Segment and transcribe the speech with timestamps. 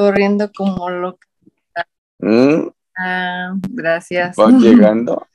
[0.00, 1.26] corriendo como loca.
[2.18, 2.68] ¿Mm?
[2.96, 4.36] Ah, gracias.
[4.36, 5.26] ¿Vas llegando?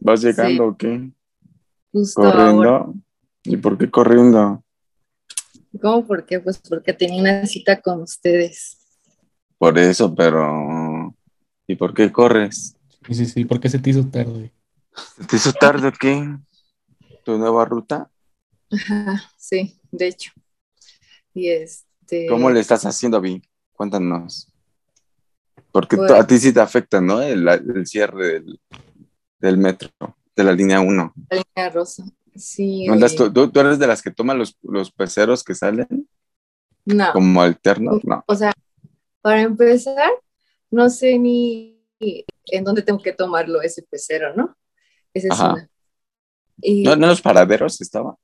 [0.00, 1.10] ¿Vas llegando o qué?
[1.92, 2.36] Justo ahora.
[2.36, 2.94] ¿Corriendo?
[3.44, 4.62] ¿Y por qué corriendo?
[5.80, 6.40] ¿Cómo por qué?
[6.40, 8.78] Pues porque tenía una cita con ustedes.
[9.58, 11.14] Por eso, pero...
[11.66, 12.76] ¿Y por qué corres?
[13.06, 14.52] Sí, sí, sí, ¿por qué se te hizo tarde?
[15.28, 16.36] ¿Te hizo tarde o qué?
[17.24, 18.10] ¿Tu nueva ruta?
[18.70, 20.32] Ajá, sí, de hecho.
[21.32, 22.26] Y este.
[22.28, 23.42] ¿Cómo le estás haciendo, Vi?
[23.74, 24.48] Cuéntanos.
[25.70, 27.20] Porque Pues- a ti sí te afecta, ¿no?
[27.20, 28.60] El, el cierre del,
[29.38, 29.90] del metro,
[30.34, 31.12] de la línea 1.
[31.30, 32.04] La línea rosa.
[32.34, 32.86] Sí.
[32.86, 36.08] ¿No andas eh, tú, eres de las que toman los, los peceros que salen
[36.84, 37.12] no.
[37.12, 38.04] como alternos?
[38.04, 38.24] No.
[38.26, 38.52] O sea,
[39.20, 40.10] para empezar,
[40.70, 41.80] no sé ni
[42.46, 44.56] en dónde tengo que tomarlo ese pecero, ¿no?
[45.12, 45.70] Esa es una.
[46.60, 48.16] Y ¿No, no en los paraderos estaba?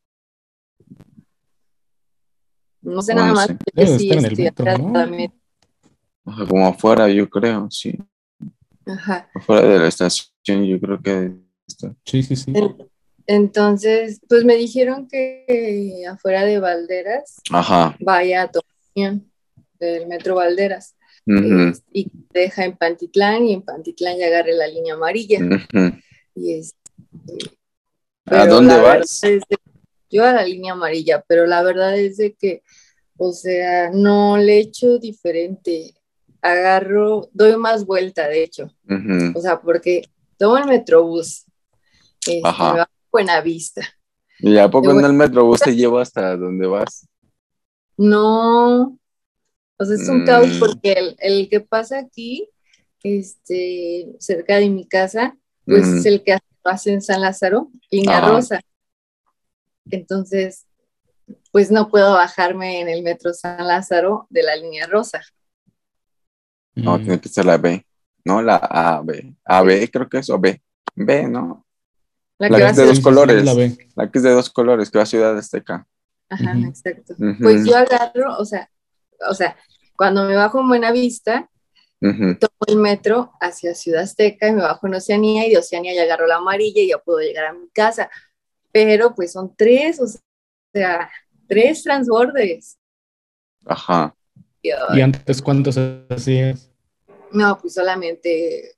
[2.82, 3.56] no sé Bueno, nada más sí.
[3.74, 4.92] que sí, en el este, metro, ¿no?
[6.24, 7.96] Ajá, como afuera, yo creo, sí.
[8.86, 9.28] Ajá.
[9.34, 11.32] Afuera de la estación, yo creo que
[11.66, 11.94] está.
[12.04, 12.52] Sí, sí, sí.
[12.54, 12.76] En-
[13.26, 17.96] Entonces, pues me dijeron que afuera de Valderas Ajá.
[18.00, 19.30] vaya a Tomión
[19.78, 20.96] del metro Valderas
[21.26, 25.38] ujú, es- y deja en Pantitlán y en Pantitlán ya agarre la línea amarilla.
[25.38, 25.96] ujú.
[26.34, 26.74] Y es,
[28.26, 29.20] ¿A dónde vas?
[29.22, 29.56] verdad es de-
[30.10, 32.62] yo a la línea amarilla, pero la verdad es de que,
[33.16, 35.94] o sea, no le echo diferente.
[36.42, 38.70] Agarro, doy más vuelta, de hecho.
[39.34, 40.02] O sea, porque
[40.38, 41.44] tomo el metrobús.
[42.20, 42.72] Este, Ajá.
[42.72, 43.82] me bajo a Buenavista.
[44.38, 47.06] ¿Y a poco en el metrobús te llevo hasta donde vas?
[47.96, 48.98] No,
[49.76, 50.58] o sea, es un caos Mm.
[50.58, 52.48] porque el, el que pasa aquí,
[53.02, 58.60] este, cerca de mi casa, pues es el que hace en San Lázaro, línea rosa.
[59.90, 60.66] Entonces,
[61.52, 65.20] pues no puedo bajarme en el metro San Lázaro de la línea rosa.
[66.82, 67.84] No, Mm, tiene que ser la B.
[68.24, 69.34] No, la A, B.
[69.44, 70.60] A, B creo que es, o B.
[70.94, 71.66] B, ¿no?
[72.38, 73.44] La La que que va es de dos colores.
[73.44, 73.54] la.
[73.96, 75.86] La que es de dos colores, que va a Ciudad Azteca.
[76.28, 77.14] Ajá, exacto.
[77.40, 78.70] Pues yo agarro, o sea,
[79.28, 79.56] o sea,
[79.96, 81.50] cuando me bajo en Buenavista,
[82.00, 82.36] ujú.
[82.38, 86.04] tomo el metro hacia Ciudad Azteca y me bajo en Oceanía y de Oceanía ya
[86.04, 88.08] agarro la amarilla y ya puedo llegar a mi casa.
[88.72, 90.06] Pero pues son tres, o
[90.72, 91.10] sea,
[91.48, 92.78] tres transbordes.
[93.66, 94.14] Ajá.
[94.62, 95.76] Y, ¿Y antes cuántos
[96.08, 96.69] hacías?
[97.32, 98.76] No, pues solamente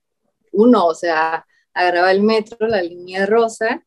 [0.53, 3.83] uno, o sea, agarraba el metro, la línea rosa,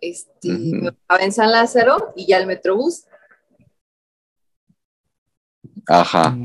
[0.00, 0.76] este, Ujú.
[0.76, 3.04] me bajaba en San Lázaro y ya el metrobús.
[5.86, 6.30] Ajá.
[6.30, 6.44] Mm,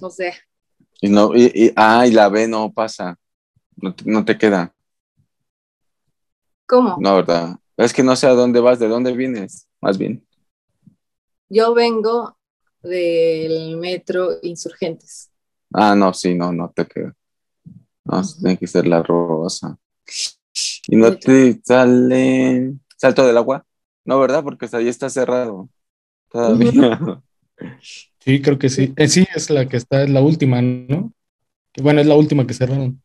[0.00, 0.32] No sé,
[1.02, 3.18] Y no, y, y- ah, y la B no pasa.
[3.76, 4.74] No te, no te queda.
[6.66, 6.96] ¿cómo?
[7.00, 7.56] No, ¿verdad?
[7.76, 10.26] Es que no sé a dónde vas, de dónde vienes, más bien.
[11.48, 12.36] Yo vengo
[12.82, 15.29] del metro Insurgentes.
[15.72, 17.14] Ah, no, sí, no, no te queda.
[18.04, 19.76] No, tiene que ser la rosa.
[20.88, 23.64] Y no te sale salto del agua.
[24.04, 24.42] No, ¿verdad?
[24.42, 25.68] Porque hasta ahí está cerrado.
[26.30, 27.00] Todavía.
[28.20, 28.92] Sí, creo que sí.
[28.96, 31.12] Eh, sí, es la que está, es la última, ¿no?
[31.72, 33.02] Que, bueno, es la última que cerraron.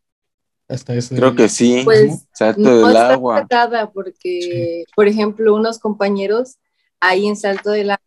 [0.68, 1.16] Hasta ese.
[1.16, 1.82] Creo que sí.
[1.84, 3.47] Pues, salto No del está agua.
[3.94, 6.58] porque, por ejemplo, unos compañeros
[7.00, 8.02] ahí en Salto de la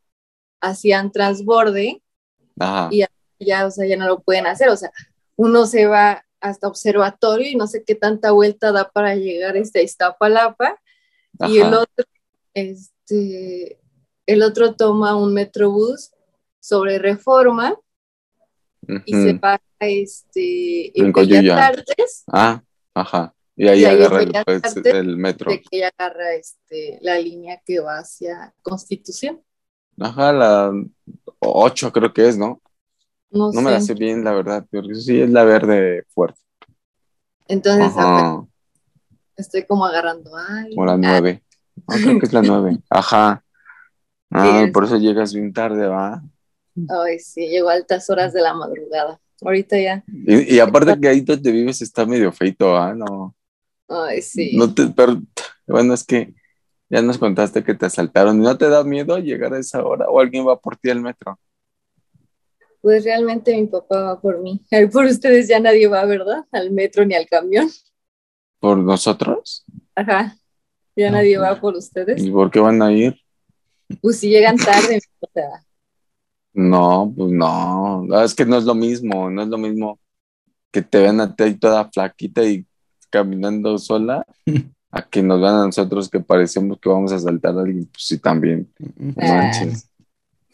[0.61, 2.03] hacían transborde
[2.59, 2.89] Ajá.
[2.91, 3.03] y
[3.39, 4.69] ya, o sea, ya no lo pueden hacer.
[4.69, 4.91] O sea,
[5.37, 9.81] uno se va hasta observatorio y no sé qué tanta vuelta da para llegar este,
[9.81, 10.81] a Iztapalapa
[11.49, 11.81] y el Ajá.
[11.81, 12.05] otro,
[12.55, 13.81] este,
[14.27, 16.11] el otro toma un metrobús
[16.61, 17.77] sobre reforma
[19.05, 21.13] y se va este, En.
[21.13, 22.63] Bellas Artes Ah,
[22.95, 23.35] ajá.
[23.57, 25.51] Y ahí Y ahí en agarra el, pues, el metro.
[25.51, 29.43] de que agarra este, la línea que va hacia Constitución.
[30.01, 30.73] Ajá, la
[31.41, 32.63] 8 creo que es, ¿no?
[33.31, 33.95] No, No me la sé.
[33.95, 36.41] bien, la verdad, pero sí es la verde fuerte.
[37.47, 37.93] Entonces
[39.37, 40.31] estoy como agarrando.
[40.37, 41.43] Ay, o la 9.
[41.87, 42.79] Ah, creo que es la 9.
[42.91, 43.43] Ajá.
[44.31, 46.23] Ah, Sí, por eso llegas bien tarde, va.
[46.89, 49.21] Ay, sí, llegó a altas horas de la madrugada.
[49.43, 50.05] Ahorita ya.
[50.07, 52.95] Y, y aparte que ahí donde vives está medio feito, ¿ah?
[52.95, 53.35] No,
[53.89, 54.57] Ay, sí.
[54.57, 55.21] no te, pero,
[55.67, 56.35] bueno, es que
[56.91, 58.39] ya nos contaste que te asaltaron.
[58.41, 60.07] ¿Y no te da miedo llegar a esa hora?
[60.09, 61.39] ¿O alguien va por ti al metro?
[62.81, 64.61] Pues realmente mi papá va por mí.
[64.93, 66.45] Por ustedes ya nadie va, ¿verdad?
[66.53, 67.69] Al metro ni al camión.
[68.61, 69.65] ¿Por nosotros?
[69.95, 70.37] Ajá.
[70.97, 72.21] Ya nadie va por ustedes.
[72.25, 73.17] ¿Y por qué van a ir?
[74.01, 75.65] Pues si llegan tarde, o sea,
[76.53, 80.01] No, pues no, es que no es lo mismo, no es lo mismo
[80.73, 82.67] que te vean a ti ahí toda flaquita y
[83.11, 84.27] caminando sola,
[84.91, 88.05] a que nos vean a nosotros que parecemos que vamos a saltar a alguien, pues
[88.05, 89.88] sí, también, no Ah, manches.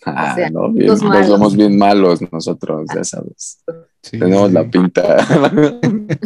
[0.07, 1.27] Ah, sea, no, bien, malos.
[1.29, 3.63] somos bien malos nosotros, ya sabes.
[4.03, 4.55] Sí, Tenemos sí.
[4.55, 5.17] la pinta.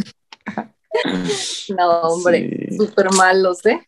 [1.76, 2.76] No, hombre, Sí.
[2.76, 3.80] súper malos, ¿eh?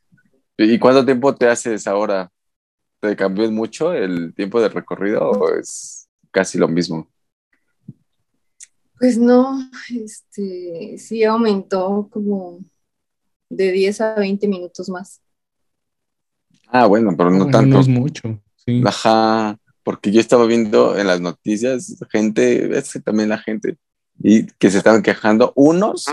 [0.58, 2.30] ¿Y cuánto tiempo te haces ahora?
[3.00, 7.08] ¿Te cambió mucho el tiempo de recorrido o es casi lo mismo?
[8.98, 9.58] Pues no,
[9.94, 12.60] este, sí aumentó como
[13.48, 15.22] de 10 a 20 minutos más.
[16.68, 17.74] Ah, bueno, pero no Bueno, tanto.
[17.76, 18.38] no es mucho.
[18.56, 18.82] Sí.
[18.86, 23.78] Ajá, porque yo estaba viendo en las noticias gente, es que también la gente,
[24.22, 25.52] y que se estaban quejando.
[25.56, 26.06] Unos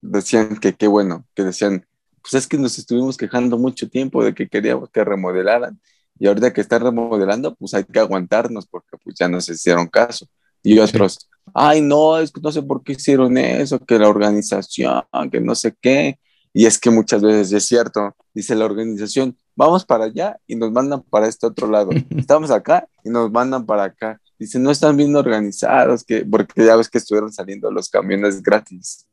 [0.00, 1.86] decían que qué bueno, que decían,
[2.22, 5.80] pues es que nos estuvimos quejando mucho tiempo de que queríamos que remodelaran.
[6.18, 10.26] Y ahorita que están remodelando, pues hay que aguantarnos porque pues ya nos hicieron caso.
[10.62, 15.02] Y otros, ay, no, es que no sé por qué hicieron eso, que la organización,
[15.32, 16.18] que no sé qué.
[16.52, 20.72] Y es que muchas veces es cierto, dice la organización, vamos para allá y nos
[20.72, 21.90] mandan para este otro lado.
[22.16, 24.18] Estamos acá y nos mandan para acá.
[24.38, 29.06] Dice, no están bien organizados, que, porque ya ves que estuvieron saliendo los camiones gratis.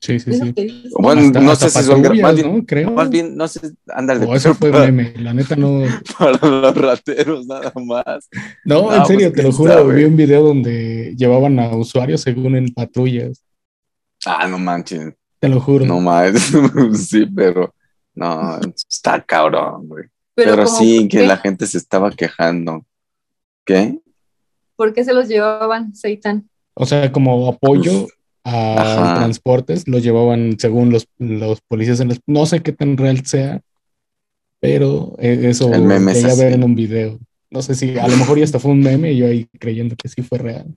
[0.00, 0.90] Sí, sí, sí.
[0.98, 2.66] Bueno, Hasta- no hasta sé si son más bien- ¿no?
[2.66, 2.90] Creo.
[2.90, 5.14] Más bien, no sé, ándale, O eso fue para, meme.
[5.18, 5.82] La neta no.
[6.18, 8.28] para los rateros nada más.
[8.64, 9.72] No, No, en serio, pues, te lo juro.
[9.72, 9.94] sabe.
[9.94, 13.42] Vi un video donde llevaban a usuarios según en patrullas.
[14.26, 15.86] Ah, no manches, Te lo juro.
[15.86, 16.52] no manches,
[17.08, 17.72] sí, pero
[18.16, 18.58] no,
[18.88, 20.04] está cabrón, güey.
[20.34, 21.26] Pero, sí, ¿por que qué?
[21.26, 22.84] la gente se estaba quejando.
[23.64, 23.98] ¿Qué?
[24.76, 26.48] ¿Por qué se los llevaban, Seitan?
[26.74, 28.06] O sea, como apoyo
[28.44, 29.14] a Ajá.
[29.14, 32.20] transportes, los llevaban según los, los policías en los...
[32.26, 33.60] No sé qué tan real sea,
[34.60, 37.18] pero eh, eso El meme es llegué a ver en un video.
[37.50, 39.96] No sé si, a lo mejor ya hasta fue un meme y yo ahí creyendo
[39.96, 40.76] que sí fue real.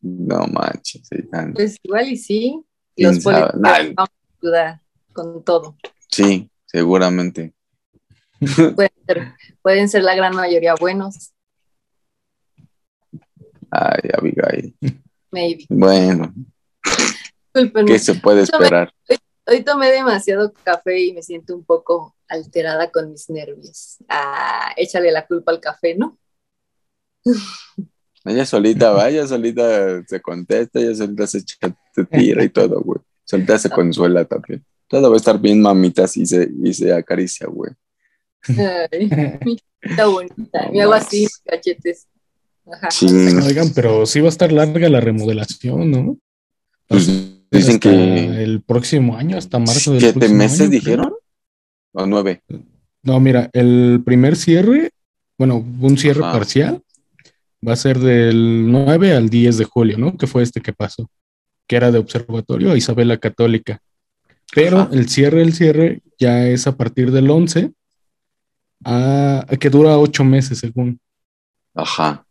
[0.00, 2.62] No manches, sí, tan- Pues igual y sí.
[2.94, 3.92] ¿Quién Los policías Nah.
[3.94, 4.80] vamos a ayudar
[5.12, 5.76] con todo.
[6.10, 7.54] sí, seguramente.
[8.74, 9.32] Pueden ser,
[9.62, 11.32] pueden ser la gran mayoría buenos,
[13.70, 14.74] Ay, Abigail.
[15.30, 15.66] maybe.
[15.68, 16.32] Bueno.
[17.86, 18.92] ¿qué se puede esperar?
[19.46, 23.96] Hoy tomé demasiado café y me siento un poco alterada con mis nervios.
[24.08, 26.18] Ah, échale la culpa al café, ¿no?
[28.24, 32.80] Ella solita va, ella solita se contesta, ella solita se, echa- se tira y todo,
[32.80, 32.98] güey.
[33.22, 34.66] Solita se consuela también.
[34.88, 37.72] Todo va a estar bien, mamitas, y se, y se acaricia, güey.
[38.48, 39.08] Ay,
[39.80, 40.68] está bonita.
[40.72, 42.06] Me hago así, cachetes.
[42.70, 42.90] Ajá.
[42.90, 46.18] Sí, Oigan, pero sí va a estar larga la remodelación, ¿no?
[46.88, 47.06] pues
[47.50, 50.80] dicen Hasta que El próximo año, hasta marzo del siete meses año, creo.
[50.80, 51.14] dijeron,
[51.92, 52.42] o nueve.
[53.02, 54.90] No, mira, el primer cierre,
[55.38, 56.32] bueno, un cierre Ajá.
[56.32, 56.82] parcial,
[57.66, 60.16] va a ser del 9 al 10 de julio, ¿no?
[60.16, 61.08] Que fue este que pasó,
[61.66, 63.80] que era de observatorio a Isabela Católica.
[64.54, 64.90] Pero Ajá.
[64.92, 67.72] el cierre, el cierre ya es a partir del 11,
[68.84, 71.00] a, que dura ocho meses según.
[71.74, 72.26] Ajá.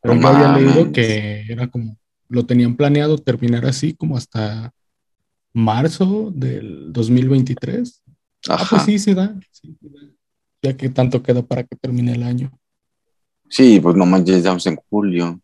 [0.00, 1.96] Pero No yo había leído que era como,
[2.28, 4.72] lo tenían planeado terminar así como hasta
[5.52, 8.02] marzo del 2023.
[8.48, 8.66] Ah, Ajá.
[8.70, 9.34] pues sí, sí da.
[9.50, 10.00] sí, da.
[10.62, 12.52] Ya que tanto queda para que termine el año.
[13.48, 15.40] Sí, pues no manches, ya estamos en julio.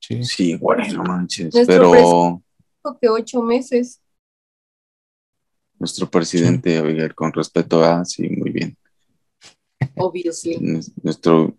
[0.00, 0.22] Sí.
[0.24, 1.54] Sí, güey, no manches.
[1.54, 2.42] Nuestro Pero
[2.84, 4.00] Dijo que ocho meses.
[5.78, 8.76] Nuestro presidente, oiga, con respeto a, sí, muy bien.
[9.96, 10.58] Obviously.
[11.02, 11.56] Nuestro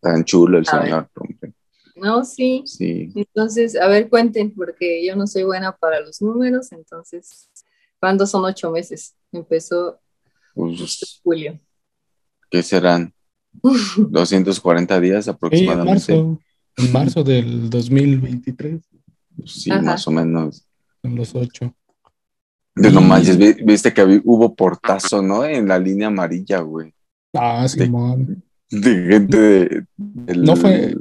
[0.00, 1.52] tan chulo el A señor, hombre.
[1.96, 2.62] No, sí.
[2.66, 3.10] Sí.
[3.14, 6.70] Entonces, a ver, cuenten, porque yo no soy buena para los números.
[6.72, 7.50] Entonces,
[7.98, 9.16] ¿cuándo son ocho meses?
[9.32, 9.98] Empezó
[10.54, 11.58] Pues, julio.
[12.50, 13.12] ¿qué serán?
[13.96, 15.90] 240 días Sí, en aproximadamente.
[16.14, 16.40] marzo,
[16.76, 18.80] en marzo del 2023
[19.36, 19.82] Pues sí, Ajá.
[19.82, 20.64] más o menos.
[21.02, 21.74] son los ocho.
[22.78, 25.44] De no manches, vi- viste que hubo portazo, ¿no?
[25.44, 26.92] En la línea amarilla, güey.
[27.34, 28.42] Ah, Simón.
[28.70, 30.96] De gente de, del- No fue-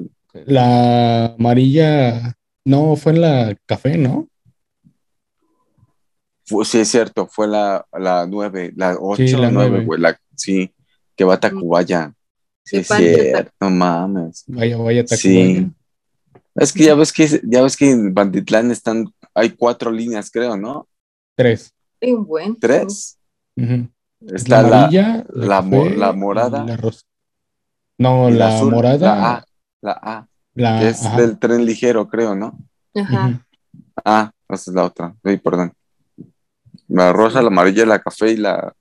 [0.46, 4.27] La amarilla, no, fue en la café, ¿no?
[6.46, 9.86] Fue- sí, es cierto, fue la, la 9, la 8 Sí, la o 9, nueve.
[9.86, 10.00] güey.
[10.00, 10.72] La, sí,
[11.15, 12.13] que va a Tacubaya.
[12.63, 14.43] Sí, De es cierto, no mames.
[14.48, 15.53] Vaya, vaya, Sí.
[15.55, 15.72] Tacubaya.
[16.55, 19.05] Es que ya ves que ya ves que en Banditlán están,
[19.36, 20.88] hay cuatro líneas, creo, ¿no?
[21.38, 21.72] Tres.
[22.01, 22.60] Hay un buen.
[22.60, 23.20] Tres.
[23.56, 23.88] Ujú.
[24.22, 26.65] Está la, amarilla, la mo- café la morada.
[26.65, 27.03] la rosa.
[28.00, 29.46] No, la, azul, morada, La A,
[29.82, 32.58] la A, la, que es ajá, del tren ligero, creo, ¿no?
[32.96, 33.46] Ajá.
[34.03, 35.15] Ah, esa es la otra.
[35.24, 35.74] Sí, perdón.
[36.88, 38.74] La rosa, la amarilla, la café y la.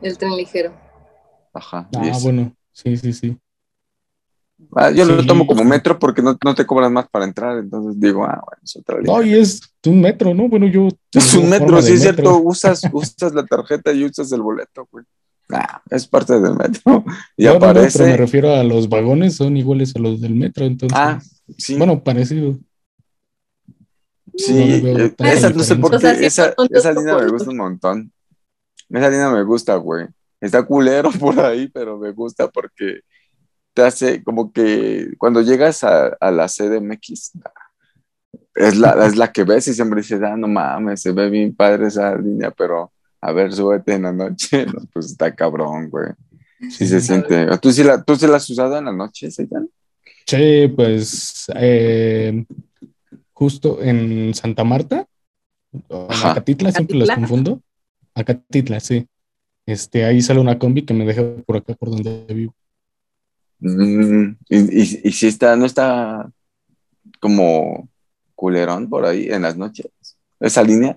[0.00, 0.72] El tren ligero.
[1.52, 1.88] Ajá.
[1.92, 3.36] Ah, bueno, sí, sí, sí.
[4.76, 8.00] Ah, yo lo tomo como metro porque no, no te cobran más para entrar, entonces
[8.00, 9.16] digo, ah, bueno, es otra línea.
[9.16, 10.48] No, y es un metro, ¿no?
[10.48, 10.88] Bueno, yo.
[11.12, 12.14] es un metro, sí es metro.
[12.14, 15.04] cierto, usas, usas la tarjeta y usas el boleto, güey.
[15.52, 17.04] Ah, es parte del metro.
[17.36, 17.98] Y No, no, no, aparece.
[17.98, 20.96] pero me refiero a los vagones, son iguales a los del metro, entonces.
[20.98, 21.20] Ah,
[21.58, 21.76] sí.
[21.76, 22.56] Bueno, parecido.
[24.36, 26.24] Sí, eh, esa no sé por qué, O sea, sí
[26.70, 28.12] esa, línea me gusta un montón.
[28.88, 30.06] Esa línea me gusta, güey.
[30.40, 33.00] Está culero por ahí, pero me gusta porque
[33.80, 37.32] te hace como que cuando llegas a, a la CDMX,
[38.54, 41.54] es la, es la que ves y siempre dices, ah, no mames, se ve bien
[41.54, 46.08] padre esa línea, pero a ver, súbete en la noche, no, pues está cabrón, güey.
[46.68, 47.46] Sí se siente.
[47.58, 49.66] ¿Tú sí la, tú sí la has usado en la noche, Seitan?
[50.26, 52.44] Sí, pues eh,
[53.32, 55.06] justo en Santa Marta,
[55.88, 56.26] o en.
[56.26, 57.28] Acatitla, siempre las Acatitla.
[57.28, 57.62] confundo.
[58.14, 59.06] Acatitla, sí.
[59.64, 62.54] Este, ahí sale una combi que me deja por acá, por donde vivo.
[63.60, 66.30] Mm, y, y, y si está, no está
[67.20, 67.88] como
[68.34, 69.86] culerón por ahí en las noches,
[70.40, 70.96] esa línea.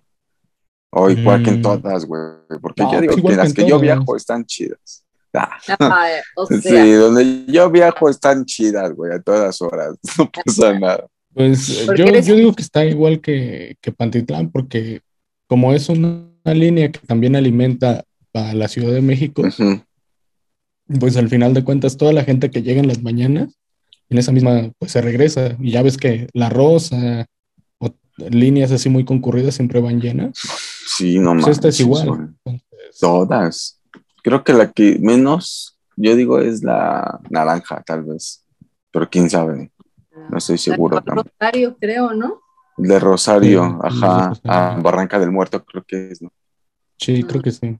[0.96, 1.62] O igual que en Mm.
[1.64, 2.22] todas, güey.
[2.62, 5.04] Porque No, yo digo que las que yo viajo están chidas.
[5.34, 5.58] Ah,
[6.36, 9.96] o sea, sí, donde yo viajo están chidas, güey, a todas horas.
[10.20, 11.08] No pasa nada.
[11.34, 15.02] Pues eh, yo, eres- yo digo que está igual que, que Pantitlán, porque
[15.48, 18.04] como es una, una línea que también alimenta
[18.36, 19.42] a la Ciudad de México.
[21.00, 23.58] Pues al final de cuentas toda la gente que llega en las mañanas,
[24.10, 25.56] en esa misma, pues se regresa.
[25.60, 27.26] Y ya ves que La Rosa
[27.80, 30.38] o líneas así muy concurridas siempre van llenas.
[30.86, 31.58] Sí, no Pues mames.
[31.58, 32.36] esta es igual.
[32.46, 33.80] Entonces, Todas.
[34.22, 38.46] Creo que la que menos, yo digo, es la naranja, tal vez.
[38.92, 39.72] Pero quién sabe.
[40.30, 41.30] No estoy seguro la tampoco.
[41.40, 42.40] Rosario, creo, ¿no?
[42.78, 46.32] De Rosario, Sí, ajá, de a Barranca del Muerto, creo que es, ¿no?
[46.98, 47.78] sí, creo que sí.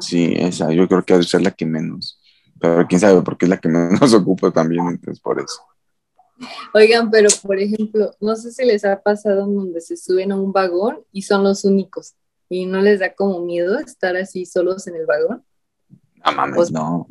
[0.00, 2.20] Sí, esa, yo creo que ser la que menos.
[2.60, 5.60] Pero quién sabe, porque es la que menos ocupo también, entonces por eso.
[6.72, 10.36] Oigan, pero por ejemplo, no sé si les ha pasado en donde se suben a
[10.36, 12.14] un vagón y son los únicos
[12.48, 15.44] y no les da como miedo estar así solos en el vagón,
[16.24, 17.06] No mames, Pues- no.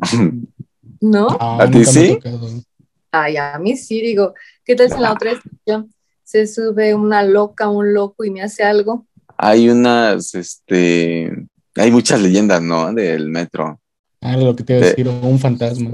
[1.02, 1.28] ¿no?
[1.40, 2.18] Ah, ¿A ti sí?
[3.12, 4.34] Ay, a mí sí, digo,
[4.66, 5.94] ¿qué tal si en la otra estación
[6.24, 9.06] se sube una loca, un loco y me hace algo?
[9.38, 11.32] Hay unas, este,
[11.76, 12.94] hay muchas leyendas, ¿no?
[12.94, 13.80] Del metro.
[14.22, 15.92] Ah, lo que te iba a De- decir, o un fantasma.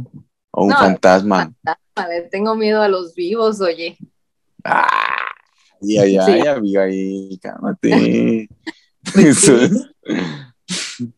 [0.52, 0.78] O un No.
[0.78, 1.54] fantasma.
[2.32, 3.98] Tengo miedo a los vivos, oye.
[4.64, 4.88] Ah,
[5.82, 6.48] ay, ay, ay, Sí.
[6.48, 8.50] Abigail, cálmate.
[9.14, 9.66] Pues Eso sí.
[9.66, 11.10] es-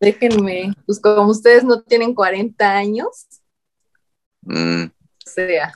[0.00, 3.26] Déjenme, pues como ustedes no tienen 40 años,
[4.48, 4.90] Mm, o
[5.30, 5.72] sea,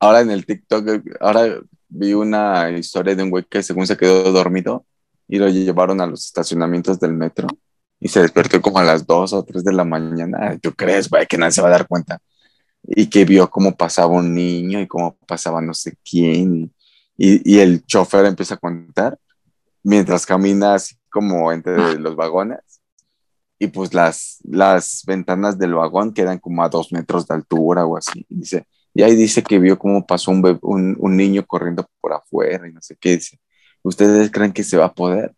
[0.00, 0.84] Ahora en el TikTok,
[1.20, 4.84] ahora vi una historia de un güey que según se quedó dormido
[5.30, 7.46] y lo llevaron a los estacionamientos del metro
[8.00, 10.58] y se despertó como a las 2 o 3 de la mañana.
[10.60, 12.18] ¿Tú crees, güey, que nadie se va a dar cuenta?
[12.82, 16.74] Y que vio cómo pasaba un niño y cómo pasaba no sé quién.
[17.16, 19.18] Y, y el chofer empieza a contar
[19.84, 22.58] mientras camina así como entre los vagones.
[23.58, 27.96] Y pues las, las ventanas del vagón quedan como a dos metros de altura o
[27.98, 28.24] así.
[28.30, 31.86] Y dice, y ahí dice que vio cómo pasó un, bebé- un, un niño corriendo
[32.00, 33.10] por afuera y no sé qué.
[33.16, 33.38] Dice,
[33.82, 35.32] ¿ustedes creen que se va a poder?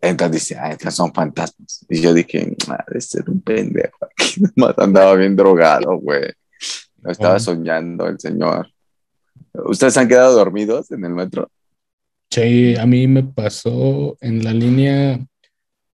[0.00, 1.84] Entonces dice, ah, estos son fantasmas.
[1.88, 3.96] Y yo dije, ah, de ser un pendejo.
[4.02, 6.32] Aquí nomás andaba bien drogado, güey.
[7.02, 8.68] Lo estaba soñando el señor.
[9.52, 11.50] ¿Ustedes han quedado dormidos en el metro?
[12.30, 15.18] Sí, a mí me pasó en la línea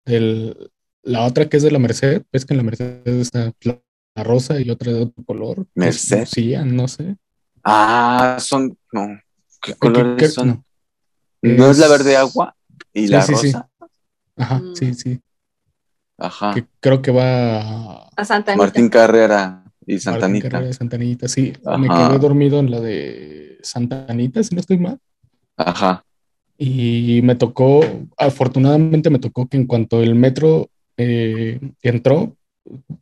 [0.06, 0.72] del,
[1.04, 3.80] la otra que es de la Merced, ves que en la Merced está la,
[4.24, 5.66] rosa y otra de otro color.
[5.76, 6.26] Merced.
[6.26, 7.16] Sí, no sé.
[7.64, 9.08] Ah, son, no.
[9.62, 10.48] ¿Qué ¿Qué- colores qué- son?
[10.48, 10.66] no.
[11.42, 12.56] ¿No es la verde agua
[12.94, 13.52] y Sí, la sí, sí.
[13.52, 13.70] rosa?
[14.38, 14.76] Ajá, Mm.
[14.76, 15.20] sí, sí.
[16.18, 16.54] Ajá.
[16.54, 18.64] Que creo que va a a Santa Anita.
[18.66, 20.50] Martín Carrera y Martín Santanita.
[20.50, 21.28] Carrera de Santa Anita.
[21.28, 25.00] Sí, me quedé dormido en la de Santa Anita, si no estoy mal.
[25.58, 26.04] Ajá.
[26.58, 27.82] Y me tocó,
[28.18, 32.36] afortunadamente me tocó que en cuanto el metro eh, entró,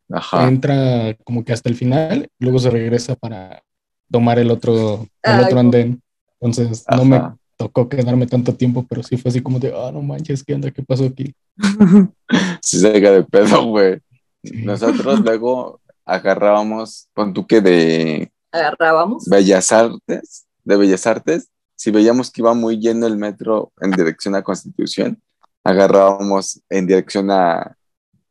[0.10, 0.48] Ajá.
[0.48, 3.62] entra como que hasta el final, luego se regresa para
[4.10, 6.02] tomar el otro, el Ay, otro andén.
[6.40, 7.22] Entonces no me.
[7.60, 10.72] Tocó quedarme tanto tiempo, pero sí fue así como de, ah, no manches, ¿qué onda?
[10.72, 11.36] ¿Qué pasó aquí?
[12.62, 14.00] Sí se deja de pedo, güey.
[14.44, 14.64] Sí.
[14.64, 19.26] Nosotros luego agarrábamos, pon tú que de Agarrábamos.
[19.26, 24.36] Bellas Artes, de Bellas Artes, si veíamos que iba muy lleno el metro en dirección
[24.36, 25.22] a Constitución,
[25.64, 27.76] agarrábamos en dirección a,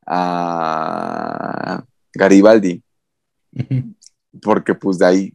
[0.06, 2.82] a Garibaldi,
[4.40, 5.32] porque pues de ahí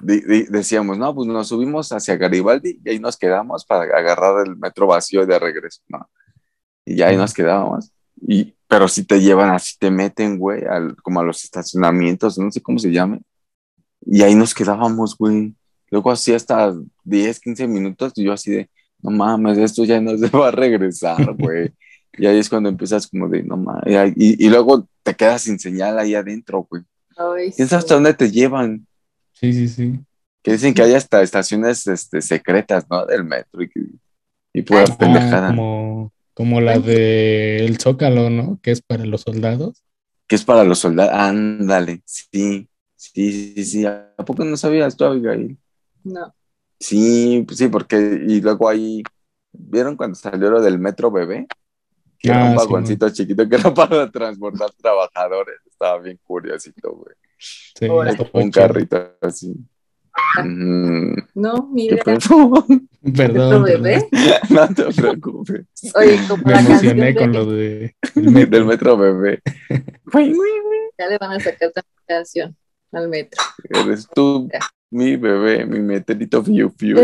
[0.00, 4.86] decíamos, no, pues nos subimos hacia Garibaldi y ahí nos quedamos para agarrar el metro
[4.86, 6.08] vacío de regreso, ¿no?
[6.84, 7.92] Y ya ahí nos quedábamos.
[8.20, 12.50] Y, pero si te llevan así, te meten, güey, al- como a los estacionamientos, no
[12.50, 13.20] sé cómo se llame.
[14.04, 15.54] Y ahí nos quedábamos, güey.
[15.90, 16.72] Luego así hasta
[17.04, 18.70] 10, 15 minutos y yo así de,
[19.02, 21.72] no mames, esto ya no se va a regresar, güey.
[22.18, 25.58] Y ahí es cuando empiezas como de, no mames, y, y, luego te quedas sin
[25.58, 26.82] señal ahí adentro, güey.
[27.16, 27.84] Ay, ¿Quién sabe sí.
[27.84, 28.86] hasta dónde te llevan?
[29.40, 30.00] Sí, sí, sí.
[30.42, 33.06] Que dicen que hay hasta estaciones este, secretas, ¿no?
[33.06, 33.86] Del metro y, que-
[34.54, 35.48] y pura Ah, pendejada.
[35.48, 38.60] Ah, como, como la de El Zócalo, ¿no?
[38.62, 39.82] Que es para los soldados.
[40.28, 41.12] Que es para los soldados.
[41.14, 43.86] Ándale, sí, sí, sí, sí.
[43.86, 45.58] ¿A poco no sabías tú, Abigail?
[46.04, 46.34] No.
[46.78, 49.02] Sí, pues sí, porque, y luego ahí,
[49.52, 51.46] ¿vieron cuando salió lo del metro bebé?
[52.18, 55.56] Que era Ah, un sí, vagoncito chiquito que era para transportar trabajadores.
[55.66, 57.16] Estaba bien curiosito, güey.
[57.40, 57.86] Sí,
[58.32, 59.54] Un carrito así.
[60.44, 61.96] No, ¿Qué mira.
[62.04, 62.66] pasó?
[63.16, 63.64] Perdón.
[63.64, 64.06] bebé?
[64.50, 65.66] No te preocupes.
[65.94, 68.46] Oye, como Me la emocioné canción con de- lo de.
[68.50, 69.40] Del metro bebé.
[70.98, 72.56] Ya le van a sacar también canción
[72.92, 73.40] al metro.
[73.70, 74.48] Eres tú,
[74.90, 76.98] mi bebé, mi meterito fiu fiu.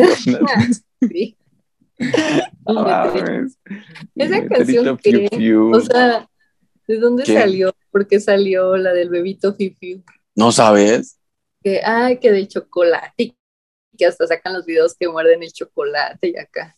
[1.09, 1.37] Sí.
[4.17, 5.71] Esa canción fiu que, fiu.
[5.75, 6.29] o sea,
[6.87, 7.35] ¿de dónde ¿Qué?
[7.35, 7.75] salió?
[7.91, 10.03] ¿Por qué salió la del bebito Fifi?
[10.37, 11.19] ¿No sabes?
[11.63, 13.15] Que, ay, que del chocolate.
[13.19, 13.37] y
[13.97, 16.77] Que hasta sacan los videos que muerden el chocolate y acá.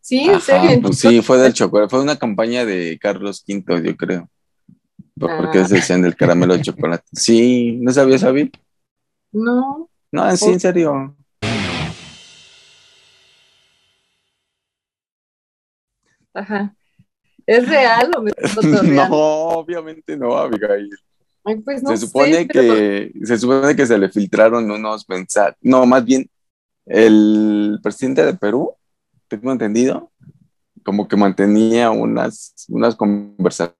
[0.00, 0.80] Sí, en serio.
[0.82, 1.90] pues sí, fue del chocolate.
[1.90, 4.28] Fue una campaña de Carlos V, yo creo.
[5.18, 5.68] Porque Ah.
[5.68, 7.04] se decían del caramelo de chocolate.
[7.12, 8.50] Sí, ¿no sabías, Abby?
[9.32, 11.14] No, No, sí, en serio.
[16.34, 16.74] ajá.
[17.46, 18.70] ¿Es real o me estoy?
[18.94, 20.90] No, obviamente no, Abigail.
[21.50, 25.08] Ay, pues no se sé, supone pero- que se supone que se le filtraron unos
[25.08, 25.56] mensajes.
[25.60, 26.28] No, más bien
[26.86, 28.72] el presidente de Perú,
[29.28, 30.10] tengo entendido,
[30.82, 33.74] como que mantenía unas, unas conversaciones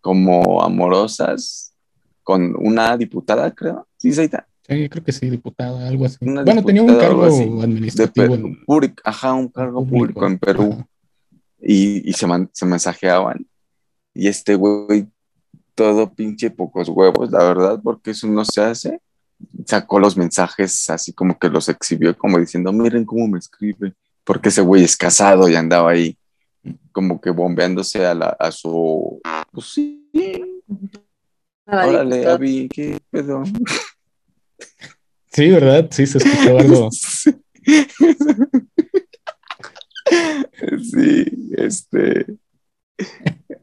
[0.00, 1.74] como amorosas
[2.22, 3.86] con una diputada, creo.
[3.96, 4.46] Sí, Zaita.
[4.68, 6.16] Sí, creo que sí, diputada, algo así.
[6.20, 8.36] Una bueno, tenía un cargo De administrativo.
[8.36, 10.70] Perú, público, ajá, un cargo público en Perú.
[10.74, 10.86] Ajá.
[11.60, 13.44] y, y se, man- se mensajeaban.
[14.14, 15.06] Y este güey,
[15.80, 19.00] todo pinche pocos huevos, la verdad, porque eso no se hace.
[19.64, 24.50] Sacó los mensajes así como que los exhibió, como diciendo, miren cómo me escribe, porque
[24.50, 26.18] ese güey es casado y andaba ahí
[26.92, 29.22] como que bombeándose a, la, a su...
[29.50, 30.06] Pues sí,
[31.64, 32.26] a órale.
[32.26, 33.42] Abby, qué pedo.
[35.32, 35.88] Sí, ¿verdad?
[35.90, 36.90] Sí, se escuchó algo.
[40.92, 41.24] Sí,
[41.56, 42.26] este...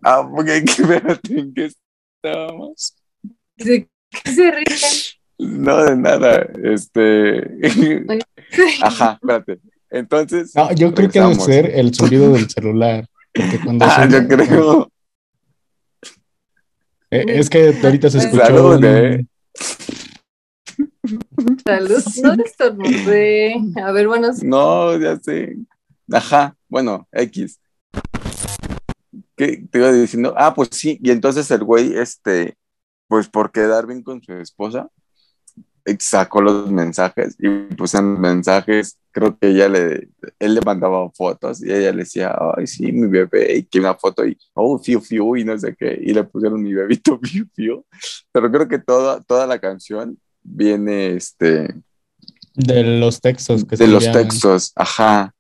[0.01, 1.69] Ah, porque espérate, ¿en qué
[2.23, 2.95] estábamos?
[3.57, 3.87] ¿De
[4.23, 4.65] qué se ríen?
[5.39, 6.47] No, de nada.
[6.63, 7.41] Este.
[8.81, 9.59] Ajá, espérate.
[9.89, 10.55] Entonces.
[10.55, 13.07] No, yo creo que debe ser el sonido del celular.
[13.33, 14.91] Porque cuando Ah, suena- yo creo.
[17.11, 18.45] Eh, es que ahorita se escuchó.
[18.45, 19.25] Salud, un- eh.
[21.63, 23.55] Salud, no estornudé.
[23.81, 25.55] A ver, bueno, No, ya sé.
[26.11, 27.59] Ajá, bueno, X.
[29.37, 30.33] ¿Qué te iba diciendo?
[30.35, 30.99] Ah, pues sí.
[31.01, 32.57] Y entonces el güey, este,
[33.07, 34.89] pues por quedar bien con su esposa,
[35.99, 41.63] sacó los mensajes y pues en mensajes creo que ella le, él le mandaba fotos
[41.63, 44.99] y ella le decía, ay, sí, mi bebé, y que una foto y, oh, fiu,
[44.99, 47.85] fiu, y no sé qué, y le pusieron mi bebito, fiu, fiu.
[48.31, 51.73] Pero creo que toda, toda la canción viene, este,
[52.53, 55.33] De los textos que de se los textos, ajá.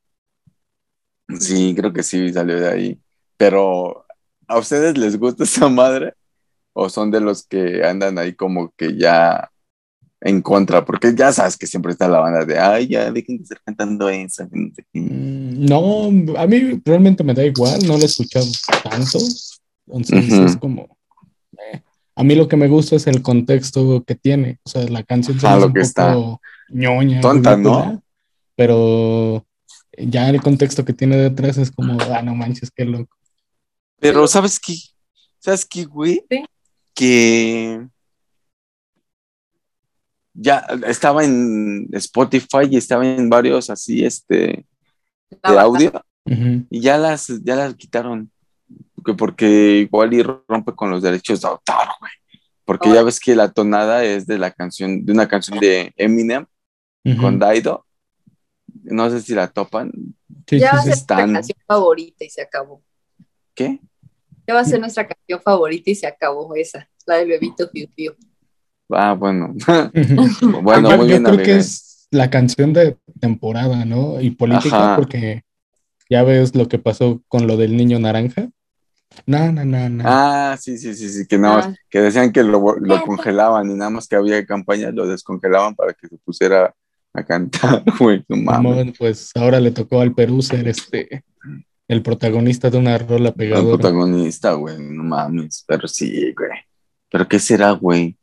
[1.39, 2.99] Sí, creo que sí salió de ahí.
[3.37, 4.05] Pero,
[4.47, 6.13] ¿a ustedes les gusta esa madre?
[6.73, 9.49] ¿O son de los que andan ahí como que ya
[10.21, 10.83] en contra?
[10.85, 14.09] Porque ya sabes que siempre está la banda de, ay, ya dejen de estar cantando
[14.09, 14.47] eso.
[14.49, 14.99] que no sé qué".
[14.99, 18.45] Mm, No, a mí realmente me da igual, no lo he escuchado
[18.83, 19.17] tanto.
[19.87, 20.97] Entonces es como.
[21.71, 21.81] eh,
[22.15, 24.59] A mí lo que me gusta es el contexto que tiene.
[24.63, 26.15] O sea, la canción Ah, hace lo un que está.
[26.69, 27.21] ñoña.
[27.21, 28.01] Tonta, ¿no?
[28.55, 29.45] Pero
[29.97, 33.16] ya el contexto que tiene detrás es como, ah, no manches, qué loco.
[33.99, 34.75] Pero, ¿sabes qué?
[35.39, 36.23] ¿Sabes qué, güey?
[36.29, 36.45] Sí.
[36.93, 37.87] Que
[40.33, 44.65] ya estaba en Spotify y estaba en varios así, este,
[45.43, 46.05] la de audio.
[46.69, 48.31] Y ya las, ya las quitaron.
[48.95, 52.11] Porque, porque igual y rompe con los derechos de autor, güey.
[52.65, 56.45] Porque ya ves que la tonada es de la canción, de una canción de Eminem
[57.21, 57.85] con Daido.
[58.83, 59.91] No sé si la topan.
[60.45, 60.99] Sí, ya va a sí, ser sí.
[61.01, 62.83] Están- nuestra canción favorita y se acabó.
[63.57, 63.79] ¿Qué?
[64.47, 67.87] Ya va a ser nuestra canción favorita y se acabó esa, la del bebito Fiu
[67.95, 68.13] Fiu.
[68.91, 69.53] Ah, bueno.
[70.61, 71.43] Bueno, yo, muy yo bien, creo amiga.
[71.43, 74.21] que es la canción de temporada, ¿no?
[74.21, 74.95] Y política, Ajá.
[74.95, 75.41] porque
[76.09, 78.47] ya ves lo que pasó con lo del niño naranja.
[79.25, 80.03] No, no, no, no.
[80.05, 81.75] Ah, sí, sí, sí, sí, que nada más, Ah.
[81.89, 85.93] que decían que lo, lo congelaban y nada más que había campañas, lo descongelaban para
[85.93, 86.73] que se pusiera
[87.13, 88.71] a cantar, güey, no mames.
[88.77, 91.23] Simón, pues ahora le tocó al Perú ser este
[91.87, 93.77] el protagonista de una rola El pegadora.
[93.77, 95.63] protagonista, güey, no mames.
[95.67, 96.51] Pero sí, güey.
[97.09, 98.17] Pero ¿qué será, güey?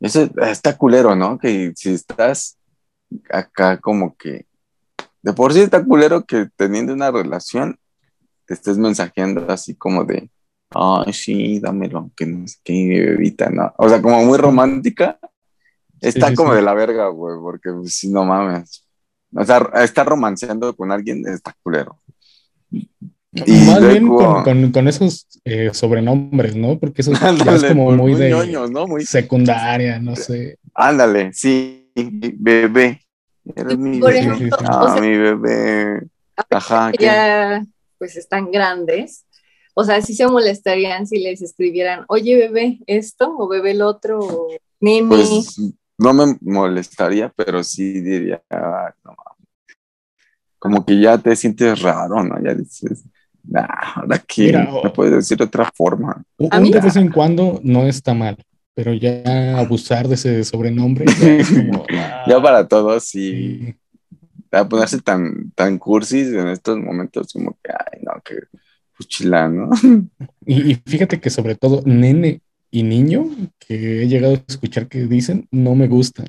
[0.00, 1.38] Eso está culero, ¿no?
[1.38, 2.58] Que si estás
[3.30, 4.46] acá como que...
[5.22, 7.78] De por sí está culero que teniendo una relación
[8.46, 10.30] te estés mensajeando así como de...
[10.70, 13.72] Ay, sí, dámelo, que no sé qué, bebita, ¿no?
[13.76, 15.18] O sea, como muy romántica.
[16.00, 16.56] Está sí, como sí.
[16.56, 18.86] de la verga, güey, porque pues, si no mames.
[19.34, 22.00] O sea, estar romanceando con alguien está culero.
[23.34, 26.78] Y Más bien con, con- con esos eh, sobrenombres, ¿no?
[26.78, 28.86] Porque eso ya es como muy de ñoños, ¿no?
[28.86, 30.58] Muy secundaria, no sé.
[30.74, 33.00] Ándale, sí, bebé.
[33.56, 34.26] Eres mi Por bebé.
[34.26, 34.64] ejemplo, sí.
[34.64, 36.02] o Ah, sea, mi bebé.
[36.50, 37.64] Ajá, ya
[37.98, 39.24] pues están grandes.
[39.74, 44.18] O sea, sí se molestarían si les escribieran, oye bebé, esto, o bebé el otro,
[44.20, 44.48] o
[44.80, 45.08] nene.
[45.08, 45.58] Pues
[45.96, 49.48] no me molestaría, pero sí diría, "Ay, no mames".
[50.58, 52.40] Como que ya te sientes raro, ¿no?
[52.42, 53.04] Ya dices,
[53.44, 56.22] nah, ahora que Mira, me o- puedes decir de otra forma.
[56.38, 58.36] Un A mí- de vez en cuando no está mal,
[58.74, 63.60] pero ya abusar de ese sobrenombre ya es como, ah, Ya para todos, sí.
[63.64, 63.74] sí.
[64.54, 68.34] A ponerse tan, tan cursis en estos momentos, como que, ay, no, que
[68.92, 69.70] fuchila, ¿no?
[70.46, 73.26] Y, y fíjate que sobre todo nene y niño,
[73.58, 76.26] que he llegado a escuchar que dicen, no me gustan.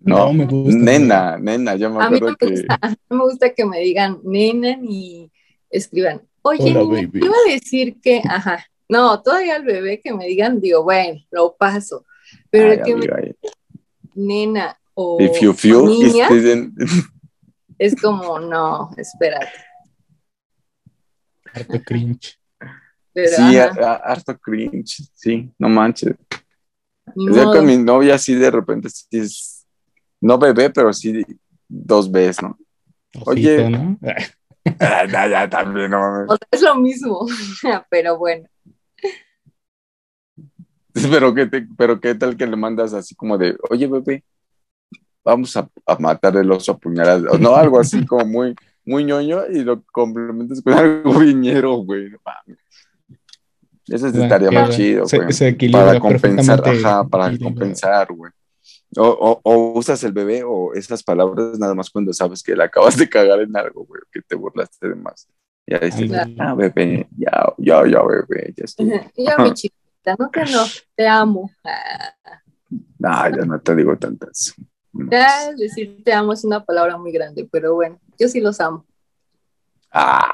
[0.00, 0.84] No, me gustan.
[0.84, 2.50] Nena, nena, yo me a mí no acuerdo me que.
[2.50, 5.30] gusta, a mí no me gusta que me digan nena ni
[5.70, 7.20] escriban, oye, Hola, niña, baby.
[7.20, 11.20] te iba a decir que, ajá, no, todavía al bebé que me digan, digo, bueno,
[11.30, 12.04] lo paso,
[12.50, 13.18] pero Ay, que amiga,
[14.14, 16.74] nena o, Y fiu o fiu, y niña dicen-
[17.78, 19.48] es como, no, espérate.
[21.52, 22.38] Harto cringe.
[23.12, 26.14] Pero, sí, ajá, a- a- harto cringe, sí, no manches.
[27.14, 27.52] modo.
[27.52, 29.66] con mi novia, sí, de repente, sí es,
[30.20, 31.24] no bebé, pero sí
[31.68, 32.58] dos veces, ¿no?
[33.24, 33.70] Ojito, Oye.
[33.70, 33.98] ¿no?
[34.80, 36.30] Ya, ya, también, no mames.
[36.30, 37.26] O sea, es lo mismo,
[37.90, 38.48] pero bueno.
[41.10, 44.22] Pero qué, te- pero qué tal que le mandas así como de, oye, bebé,
[45.24, 49.04] vamos a, a matar el oso a puñaladas, o no, algo así como muy, muy
[49.04, 52.12] ñoño y lo complementas con algo viñero, güey.
[53.88, 55.32] Eso estaría más chido, se, güey.
[55.32, 58.30] se Para compensar, ajá, para compensar, güey.
[58.96, 62.64] O, o, o usas el bebé o esas palabras nada más cuando sabes que la
[62.64, 65.28] acabas de cagar en algo, güey, que te burlaste de más.
[65.66, 68.92] Ya dices, ah, bebé, ya, ya, ya, bebé, ya estoy.
[69.16, 71.50] Y yo, mi chiquita, no que no, te amo.
[73.02, 74.54] Ah, ya no te digo tantas.
[74.92, 78.84] Ya decir te amo es una palabra muy grande, pero bueno, yo sí los amo.
[79.90, 80.30] Ah,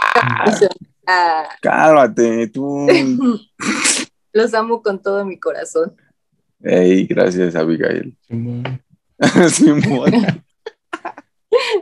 [1.13, 2.87] Ah, cálmate, tú.
[4.33, 5.97] los amo con todo mi corazón.
[6.63, 8.17] Ey, gracias, Abigail.
[8.29, 8.83] Simón.
[9.51, 10.13] Simón.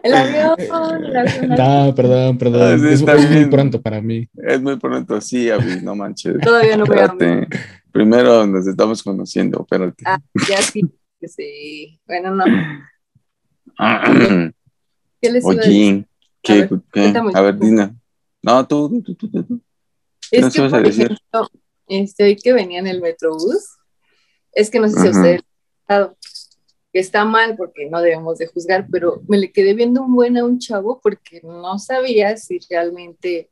[0.03, 0.57] El avión,
[1.05, 1.49] el avión.
[1.51, 2.63] No, perdón, perdón.
[2.63, 3.51] Ah, sí, es, está es muy bien.
[3.51, 4.27] pronto para mí.
[4.35, 6.39] Es muy pronto, sí, Abby, no manches.
[6.41, 7.13] Todavía no me amo.
[7.13, 7.59] Espérate.
[7.93, 10.03] Primero nos estamos conociendo, espérate.
[10.07, 10.81] Ah, ya sí,
[11.23, 12.01] sí.
[12.07, 12.45] Bueno, no.
[15.21, 16.07] ¿Qué les iba a decir?
[16.43, 16.53] ¿qué?
[16.53, 17.13] A ver, qué?
[17.35, 17.95] A ver, Dina.
[18.43, 19.61] No, tú, tú, tú, tú, tú.
[20.31, 21.05] ¿qué Es nos que, ibas a por decir?
[21.05, 21.51] ejemplo,
[21.89, 23.78] este, hoy que venía en el Metrobús,
[24.59, 25.21] es que no sé si a Ajá.
[25.21, 26.17] ustedes han notado
[26.93, 30.37] que está mal porque no debemos de juzgar, pero me le quedé viendo un buen
[30.37, 33.51] a un chavo porque no sabía si realmente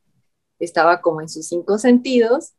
[0.58, 2.54] estaba como en sus cinco sentidos,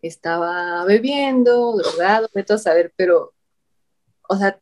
[0.00, 3.34] estaba bebiendo, drogado, meto a saber, pero,
[4.28, 4.58] o sea,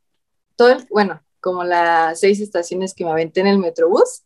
[0.56, 4.24] todo el, bueno, como las seis estaciones que me aventé en el Metrobús,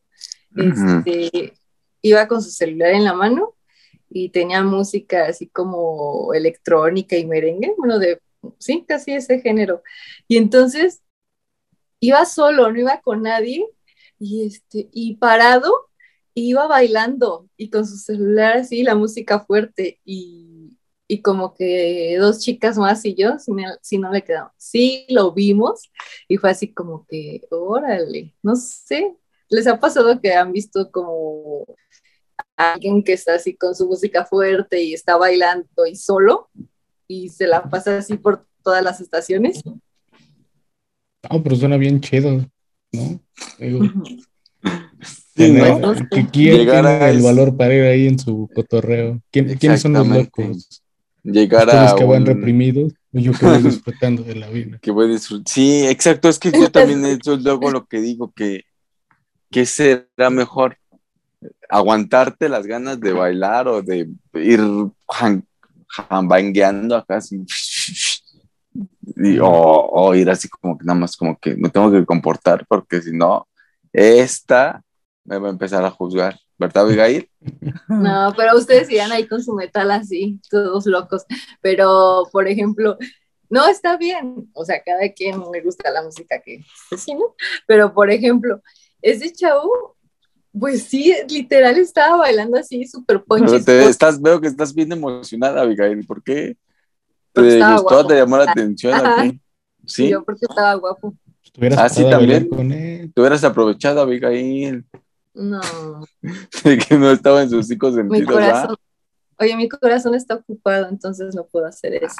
[0.57, 0.99] Ujú.
[1.05, 1.53] este,
[2.01, 3.55] iba con su celular en la mano
[4.09, 8.21] y tenía música así como electrónica y merengue, bueno, de,
[8.59, 9.83] sí, casi ese género.
[10.29, 11.03] Y entonces
[12.01, 13.67] iba solo, no iba con nadie,
[14.19, 15.73] y, este, y parado,
[16.35, 20.79] iba bailando y con su celular así, la música fuerte, y,
[21.09, 24.53] y como que dos chicas más y yo, si, me- si no le quedamos.
[24.57, 25.91] Sí, lo vimos,
[26.29, 29.17] y fue así como que, órale, no sé,
[29.49, 31.67] ¿les ha pasado que han visto como
[32.57, 36.51] alguien que está así con su música fuerte y está bailando y solo
[37.09, 39.63] y se la pasa así por todas las estaciones?
[41.31, 42.45] No, pero suena bien chido,
[42.93, 43.21] ¿no?
[43.59, 43.81] Digo,
[45.37, 45.95] Sí, ¿no?
[46.11, 49.21] que ¿Quién Llegar a tiene el es- valor para ir ahí en su cotorreo?
[49.31, 50.83] ¿Quién- ¿Quiénes son los locos?
[51.25, 52.93] Llegar ¿Ustedes a que van reprimidos?
[53.13, 54.79] ¿O yo que voy disfrutando de la vida?
[54.81, 55.19] que voy.
[55.47, 58.63] Sí, exacto, es que yo también eso es luego lo que digo, que,
[59.51, 60.79] que será mejor
[61.69, 64.61] aguantarte las ganas de bailar o de ir
[65.89, 67.45] jan- jambangueando acá así.
[69.17, 72.67] Y- o, o ir así como que nada más como que me tengo que comportar
[72.69, 73.47] porque si no,
[73.93, 74.83] esta
[75.25, 76.37] me va a empezar a juzgar.
[76.57, 77.29] ¿verdad, Abigail?
[77.89, 81.25] No, pero ustedes irían ahí con su metal así, todos locos.
[81.61, 82.97] Pero, por ejemplo,
[83.51, 84.49] no está bien.
[84.55, 86.61] O sea, cada quien le gusta la música que
[86.97, 87.35] sí, ¿no?
[87.67, 88.63] Pero, por ejemplo,
[89.03, 89.94] ese chavo,
[90.59, 93.65] pues sí, literal estaba bailando así, súper Pero ponches.
[93.65, 96.07] te estás, veo que estás bien emocionada, Abigail.
[96.07, 96.57] ¿Por qué?
[97.33, 97.83] ¿Te gustó?
[97.83, 98.07] guapo.
[98.07, 98.95] ¿Te llamó la atención?
[98.95, 99.21] Ajá.
[99.21, 99.41] a ti?
[99.87, 100.09] ¿Sí?
[100.09, 101.15] Yo porque estaba guapo.
[101.77, 102.49] Ah, sí, también.
[102.49, 103.13] con él.
[103.13, 104.85] Te hubieras aprovechado, Abigail,
[105.35, 105.61] No,
[106.65, 108.77] de que no estaba en sus cinco mi sentidos, corazón.
[109.39, 112.17] Oye, mi corazón está ocupado, entonces no puedo hacer eso.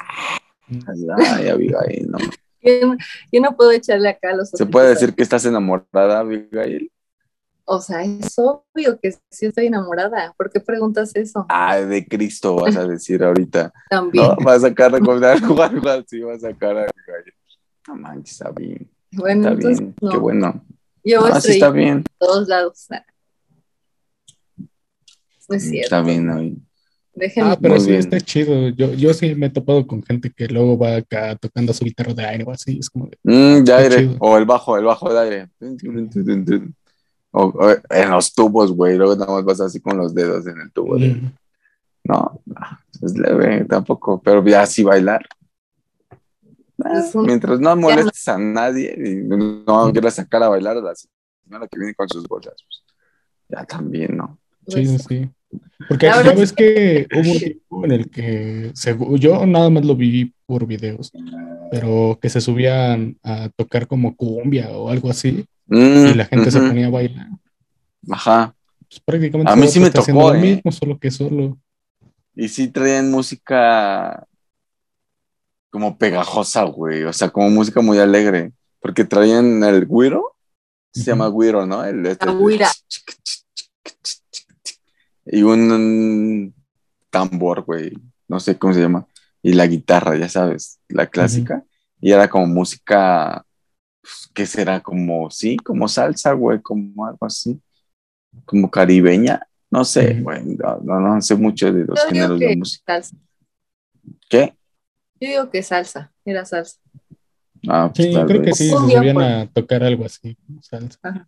[1.17, 2.17] Ay, Abigail, no.
[2.61, 2.97] Yo no,
[3.31, 6.91] yo no puedo echarle acá a los ¿Se puede decir que estás enamorada, Abigail?
[7.67, 10.33] O sea, es obvio que sí estoy enamorada.
[10.37, 11.45] ¿Por qué preguntas eso?
[11.49, 13.73] Ah, de Cristo vas a decir ahorita.
[13.89, 14.23] También.
[14.23, 15.13] No, vas a sacar de algo,
[15.63, 16.85] algo así, vas a sacar a.
[17.87, 18.89] No manches, está bien.
[19.11, 20.11] Bueno, Está entonces bien, no.
[20.11, 20.65] qué bueno.
[21.03, 21.89] Yo sí estoy está bien.
[21.97, 22.87] en todos lados.
[25.47, 25.85] No es cierto.
[25.95, 26.57] Está bien, hoy.
[27.13, 27.51] Déjenme.
[27.51, 27.99] Ah, pero sí, bien.
[27.99, 28.69] está chido.
[28.69, 32.13] Yo, yo sí me he topado con gente que luego va acá tocando su guitarra
[32.13, 32.77] de aire o así.
[32.79, 33.95] Es como de, Mm, de aire.
[33.97, 34.17] chido.
[34.19, 35.49] O el bajo, el bajo de aire.
[37.37, 38.95] O, o en los tubos, güey.
[38.97, 40.97] Luego nada más vas así con los dedos en el tubo.
[40.97, 41.31] de- mm,
[42.05, 42.55] No, no,
[43.01, 44.21] es leve tampoco.
[44.21, 45.25] Pero ya sí bailar.
[46.83, 50.81] Ah, Es un- Mientras no molestes a nadie y no quieras sacar a bailar a
[50.81, 52.83] la señora que viene con sus bolsas, pues
[53.49, 54.37] ya también, ¿no?
[54.67, 55.29] sí, Pues, sí.
[55.87, 58.71] Porque La ya verdad ves que hubo un tiempo en el que
[59.19, 61.11] yo nada más lo vi por videos,
[61.71, 66.51] pero que se subían a tocar como cumbia o algo así Mm, y la gente
[66.51, 66.67] se ujú.
[66.67, 67.27] ponía a bailar.
[68.11, 68.55] Ajá.
[68.87, 70.39] Pues prácticamente A mí sí me tocó, lo ¿eh?
[70.39, 71.57] mismo, solo que solo.
[72.35, 74.27] Y sí traían música
[75.71, 77.03] como pegajosa, güey.
[77.03, 78.51] O sea, como música muy alegre.
[78.79, 80.35] Porque traían el güiro.
[80.93, 81.09] Se Ujú.
[81.09, 81.83] llama güiro, ¿no?
[81.83, 82.69] El, este- La güira.
[85.25, 86.55] Y un, un
[87.09, 87.93] tambor, güey.
[88.27, 89.07] No sé cómo se llama.
[89.41, 91.63] Y la guitarra, ya sabes, la clásica.
[92.01, 93.45] Y era como música,
[94.01, 94.81] pues, ¿qué será?
[94.81, 97.59] Como, sí, como salsa, güey, como algo así.
[98.45, 99.41] Como caribeña.
[99.71, 100.43] No sé, güey.
[100.57, 102.83] No, no, no sé mucho de los Yo géneros de música.
[102.93, 103.15] salsa.
[104.29, 104.55] ¿Qué?
[105.19, 106.77] Yo digo que salsa, era salsa.
[107.67, 110.37] Ah, pues Sí, creo que sí, se subían a tocar algo así.
[110.61, 111.27] salsa.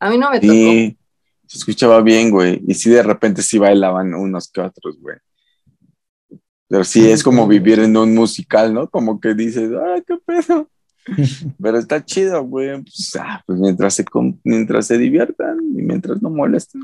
[0.00, 0.52] A mí no me tocó.
[0.52, 0.98] Sí,
[1.46, 2.62] se escuchaba bien, güey.
[2.66, 5.16] Y sí, de repente sí bailaban unos que otros, güey.
[6.68, 8.88] Pero sí es como vivir en un musical, ¿no?
[8.88, 10.68] Como que dices, ay, qué pedo.
[11.62, 12.82] Pero está chido, güey.
[12.82, 14.04] Pues, ah, pues mientras se,
[14.42, 16.80] mientras se diviertan y mientras no molesten.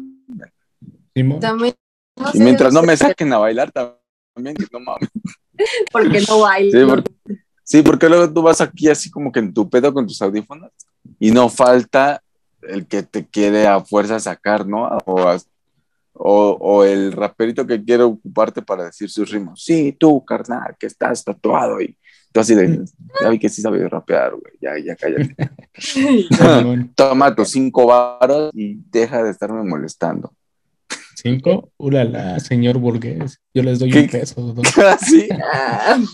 [1.15, 1.41] Simón.
[1.41, 1.75] También,
[2.17, 5.09] no Y mientras no me saquen a bailar también, que no mames.
[5.93, 6.71] Porque no bailo.
[6.71, 7.13] Sí, porque,
[7.65, 10.71] sí, porque luego tú vas aquí así como que en tu pedo con tus audífonos
[11.19, 12.23] y no falta
[12.63, 14.89] el que te quiere a fuerza sacar, ¿no?
[15.07, 15.37] O,
[16.13, 19.63] o, o el raperito que quiere ocuparte para decir sus ritmos.
[19.63, 21.97] Sí, tú, carnal, que estás tatuado y
[22.33, 22.85] tú así de,
[23.21, 25.35] ya vi que sí sabes rapear, güey, ya, ya cállate.
[26.95, 30.33] Toma tus cinco varos y deja de estarme molestando.
[31.23, 33.41] Cinco, ulala, señor burgués.
[33.53, 34.01] Yo les doy ¿Qué?
[34.01, 34.41] un peso.
[34.55, 34.79] dos.
[34.79, 35.29] Así.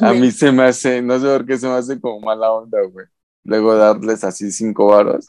[0.00, 2.78] A mí se me hace, no sé por qué se me hace como mala onda,
[2.90, 3.06] güey.
[3.44, 5.24] Luego darles así cinco varos.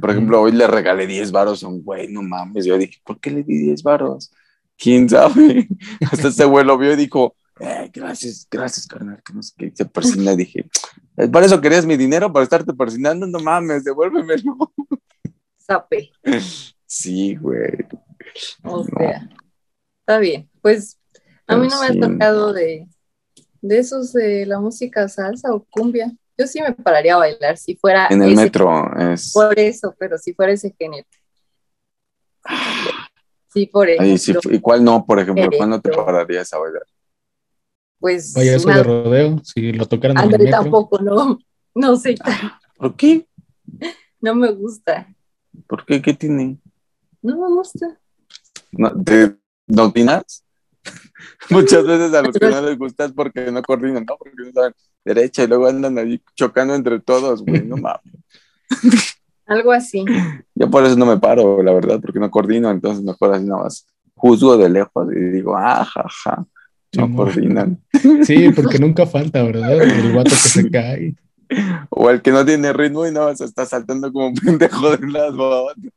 [0.00, 2.64] Por ejemplo, hoy le regalé 10 varos a un güey, no mames.
[2.64, 4.30] Yo dije, ¿por qué le di 10 varos?
[4.76, 5.68] ¿Quién sabe?
[6.12, 9.72] Hasta ese güey lo vio y dijo, eh, gracias, gracias, carnal, que no sé qué.
[9.74, 10.68] Se persina dije,
[11.16, 12.32] "¿Es ¿para eso querías mi dinero?
[12.32, 13.26] ¿Para estarte persinando?
[13.26, 14.72] No mames, devuélvemelo.
[15.58, 16.10] Sape.
[16.84, 17.72] Sí, güey.
[18.62, 19.28] O sea,
[20.00, 20.48] está bien.
[20.60, 20.98] Pues
[21.46, 22.86] a mí no me ha tocado de,
[23.62, 26.12] de esos de la música salsa o cumbia.
[26.38, 29.32] Yo sí me pararía a bailar si fuera En el ese- metro es...
[29.32, 31.06] Por eso, pero si fuera ese género.
[33.52, 35.48] Sí, por ejemplo, Ay, sí, ¿Y cuál no, por ejemplo?
[35.56, 36.82] ¿Cuál no te pararías a bailar?
[37.98, 40.62] pues Vaya eso una- de rodeo, si lo tocaran en el André metro.
[40.62, 41.38] tampoco, no,
[41.74, 42.14] no sé,
[42.76, 43.26] ¿Por qué?
[44.20, 45.14] no me gusta,
[45.66, 46.02] ¿Por qué?
[46.02, 46.58] ¿Qué tiene?
[47.22, 47.98] no me gusta.
[48.72, 49.36] ¿No, ¿Te?
[51.50, 54.16] Muchas veces a los que no les gusta es porque no coordinan, ¿no?
[54.16, 58.02] Porque no saben derecha y luego andan ahí chocando entre todos, güey, no mames.
[59.46, 60.04] Algo así.
[60.54, 63.62] Yo por eso no me paro, la verdad, porque no coordino, entonces mejor así nada
[63.62, 66.46] más juzgo de lejos y digo, ah, ja, ja,
[66.96, 67.80] no coordinan.
[68.24, 69.82] Sí, porque nunca falta, ¿verdad?
[69.82, 71.14] El vato que se cae.
[71.90, 75.06] O el que no tiene ritmo y nada más está saltando como un pendejo de
[75.06, 75.82] un lado a otro.
[75.82, 75.95] Simón.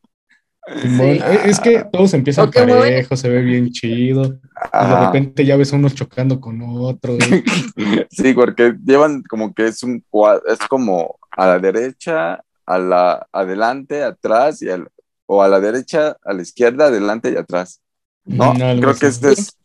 [0.82, 1.01] Sí.
[1.01, 4.23] Es- Es que todos empiezan O que mueven- parejos, se ve bien chido.
[4.25, 4.39] Y de
[4.71, 5.05] Ajá.
[5.08, 7.17] repente ya ves unos chocando con otros.
[8.12, 13.27] Sí, porque llevan como que es un cuadro, es como a la derecha, a la
[13.32, 14.89] adelante, atrás y al
[15.25, 17.79] o a la derecha, a la izquierda, adelante y atrás.
[18.25, 19.55] No, Mm, algo creo que este es,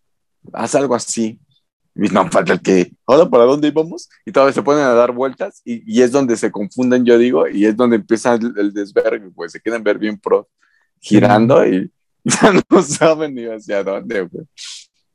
[0.52, 1.38] haz algo así.
[1.96, 4.08] Y no falta el que, ahora para dónde íbamos?
[4.26, 7.48] Y todavía se ponen a dar vueltas y, y es donde se confunden, yo digo,
[7.48, 10.48] y es donde empieza el, el desvergue, pues se quieren ver bien pro,
[11.04, 11.90] girando y
[12.24, 14.46] ya no saben ni hacia dónde, güey.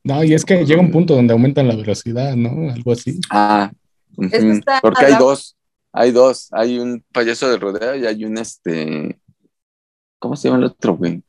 [0.02, 2.70] No, y es que llega un punto donde aumentan la velocidad, ¿no?
[2.72, 3.20] Algo así.
[3.30, 3.70] Ah,
[4.80, 5.56] porque hay dos,
[5.92, 9.20] hay dos, hay un payaso de rodeo y hay un este,
[10.18, 11.22] ¿cómo se llama el otro, güey?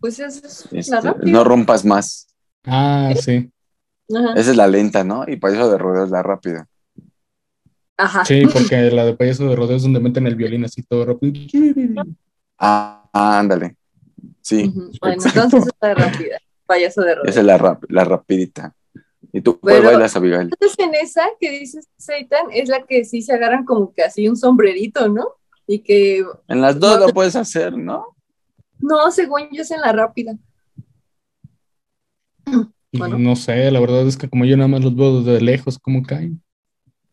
[0.00, 1.30] Pues es, es Este, la rápida.
[1.30, 2.26] no rompas más.
[2.64, 3.50] Ah, sí.
[4.14, 4.32] Ajá.
[4.34, 5.24] Esa es la lenta, ¿no?
[5.26, 6.66] Y payaso de rodeo es la rápida.
[7.96, 8.24] Ajá.
[8.24, 11.34] Sí, porque la de payaso de rodeo es donde meten el violín así todo rápido.
[12.58, 13.76] Ah, ah, ándale.
[14.46, 14.72] Sí.
[15.00, 15.40] Bueno, exacto.
[15.42, 16.38] entonces es la rápida.
[16.66, 17.30] Payaso de rodeo.
[17.30, 18.74] esa es la, rap- la rapidita.
[19.32, 20.42] ¿Y tú cuál Pero- bailas, Abigail?
[20.52, 24.28] Entonces en esa que dices, Seitan, es la que sí se agarran como que así
[24.28, 25.26] un sombrerito, ¿no?
[25.66, 27.06] Y que, En las dos No.
[27.08, 28.14] lo puedes hacer, ¿no?
[28.78, 30.36] no, según yo es en la rápida.
[32.92, 33.18] Bueno.
[33.18, 36.02] No sé, la verdad es que como yo nada más los veo desde lejos, como
[36.02, 36.40] caen.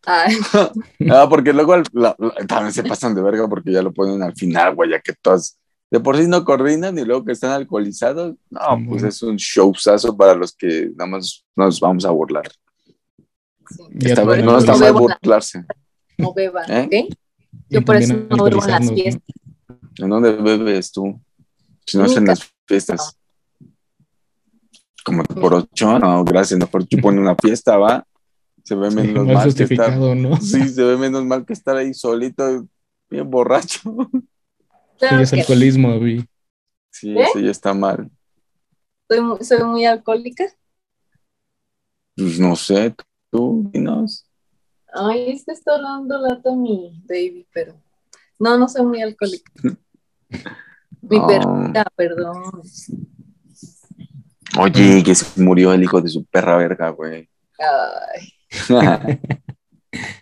[0.06, 0.36] Ay,
[1.10, 4.22] Ah, porque luego al- la- la- también se pasan de verga porque ya lo ponen
[4.22, 5.58] al final, güey, ya que todas
[5.94, 8.34] de por sí no coordinan y luego que están alcoholizados.
[8.50, 9.08] No, Sí, pues bueno.
[9.08, 12.50] es un showzazo para los que nada más nos vamos a burlar.
[13.70, 13.84] sí.
[14.00, 15.64] Esta vez no está mal burlarse.
[16.18, 17.08] no beban, ¿Eh?
[17.70, 19.36] Yo por eso no bebo en las fiestas.
[19.98, 21.20] ¿En dónde bebes tú?
[21.86, 23.16] Si no es en las fiestas.
[25.04, 28.04] Como por ocho, no, gracias, no por pone una fiesta, va.
[28.64, 29.96] Se ve menos mal mal que estar.
[30.42, 32.66] Sí, se ve menos mal que estar ahí solito,
[33.08, 34.10] bien borracho.
[34.94, 36.24] Sí, Claro es que alcoholismo, vi.
[36.90, 37.22] Sí, ¿Eh?
[37.22, 38.10] eso ya está mal.
[39.08, 40.44] soy muy, soy muy alcohólica.
[42.16, 42.94] Pues no sé,
[43.30, 44.24] tú, dinos.
[44.92, 47.74] Ay, es que está hablando lata mi baby, pero
[48.38, 49.50] no, no soy muy alcohólica.
[51.02, 51.26] Mi Oh.
[51.26, 52.62] perrita, perdón.
[54.58, 57.28] Oye, que se murió el hijo de su perra verga, güey.
[57.58, 58.32] Ay,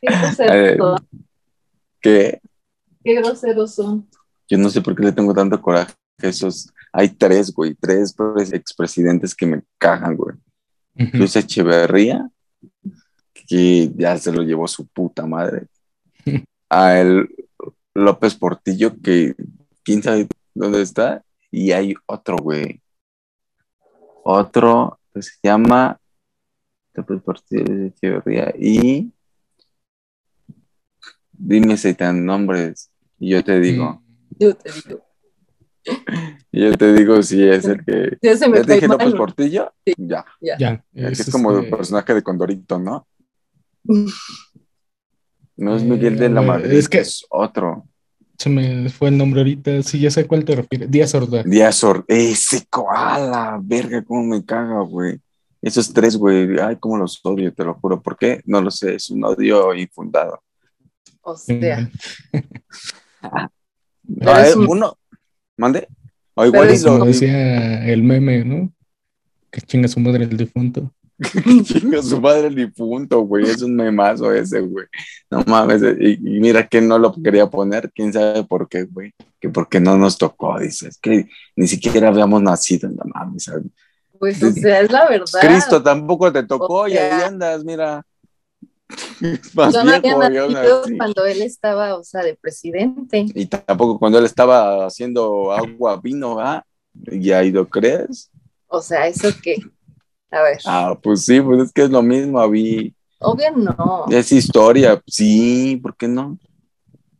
[0.00, 1.08] qué groseros son.
[2.00, 2.40] ¿Qué?
[3.04, 4.08] Qué groseros son.
[4.52, 6.70] Yo no sé por qué le tengo tanto coraje a esos.
[6.92, 10.36] Hay tres, güey, tres pres- expresidentes que me cagan, güey.
[10.94, 11.16] Ujú.
[11.16, 12.28] Luis Echeverría,
[13.48, 15.68] que ya se lo llevó su puta madre.
[16.68, 17.34] A el
[17.94, 19.34] López Portillo, que
[19.82, 21.24] quién sabe dónde está.
[21.50, 22.82] Y hay otro, güey.
[24.22, 25.98] Otro que se llama
[26.92, 28.52] López Portillo Luis Echeverría.
[28.58, 29.10] Y
[31.32, 32.90] dime si tan nombres.
[33.18, 34.01] Y yo te digo,
[34.42, 35.04] Yo te digo.
[36.52, 38.16] y yo te digo si es el que.
[38.22, 39.14] Ya se me ¿Ya te dije López.
[39.14, 39.72] Portillo?
[39.86, 39.94] Sí.
[39.96, 40.24] Ya.
[40.40, 40.56] Ya.
[40.58, 40.84] Ya.
[40.94, 43.06] Es, es, es como el este, personaje de Condorito, ¿no?
[45.56, 47.86] No es Eh, Miguel de la a ver, Madrid, es que- es otro.
[48.38, 49.82] Se me fue el nombre ahorita.
[49.84, 50.90] Sí, ya sé a cuál te refieres.
[50.90, 51.44] Díaz Ordaz.
[51.44, 55.20] Díaz Or- ese koala, verga, cómo me caga, güey.
[55.60, 58.02] Esos tres, güey, ay, cómo los odio, te lo juro.
[58.02, 58.40] ¿Por qué?
[58.46, 60.42] No lo sé, es un odio infundado.
[61.20, 61.88] O sea,
[64.20, 64.98] Eh, un- Uno,
[65.56, 65.88] mande.
[66.34, 68.72] O igual es lo- Como decía el meme, ¿no?
[69.50, 70.92] Que chinga su madre el difunto.
[71.64, 73.44] Chinga su madre el difunto, güey.
[73.44, 74.86] Es un memazo ese, güey.
[75.30, 75.82] No mames.
[76.00, 77.92] Y, y mira que no lo quería poner.
[77.94, 79.12] Quién sabe por qué, güey.
[79.38, 80.98] Que porque no nos tocó, dices.
[81.00, 83.48] Que ni siquiera habíamos nacido, no mames.
[84.18, 85.26] pues, o sea, es la verdad.
[85.40, 88.04] Cristo tampoco te tocó O y ahí andas, mira.
[89.54, 93.26] Más Yo no había nacido cuando él estaba, o sea, de presidente.
[93.34, 96.64] Y tampoco cuando él estaba haciendo agua, vino, ¿ah?
[97.10, 98.30] Y ahí lo crees.
[98.68, 99.56] O sea, ¿eso qué?
[100.30, 102.94] A ver, Ah, pues sí, pues es que es lo mismo, Avi.
[103.20, 106.38] obvio no, Es historia, sí, ¿por qué no?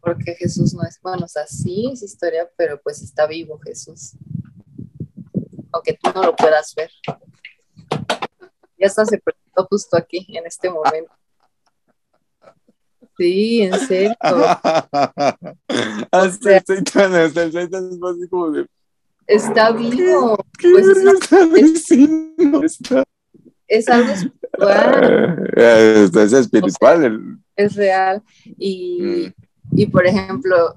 [0.03, 4.15] porque Jesús no es, bueno, o sea, sí es historia, pero pues está vivo Jesús.
[5.71, 6.91] Aunque tú no lo puedas ver.
[8.77, 11.13] Ya hasta se presentó justo aquí, en este momento.
[13.19, 14.15] Sí, en serio.
[16.11, 18.67] Hasta el Satan, hasta el Satan es así como de.
[19.27, 20.37] Está vivo.
[20.59, 21.47] ¿Qué Pues es, está
[23.69, 24.53] es algo espiritual,
[25.57, 27.05] Eh, Es espiritual.
[27.05, 28.23] el- es real.
[28.59, 29.33] Y, Mm.
[29.77, 30.75] y por ejemplo,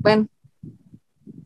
[0.00, 0.26] bueno,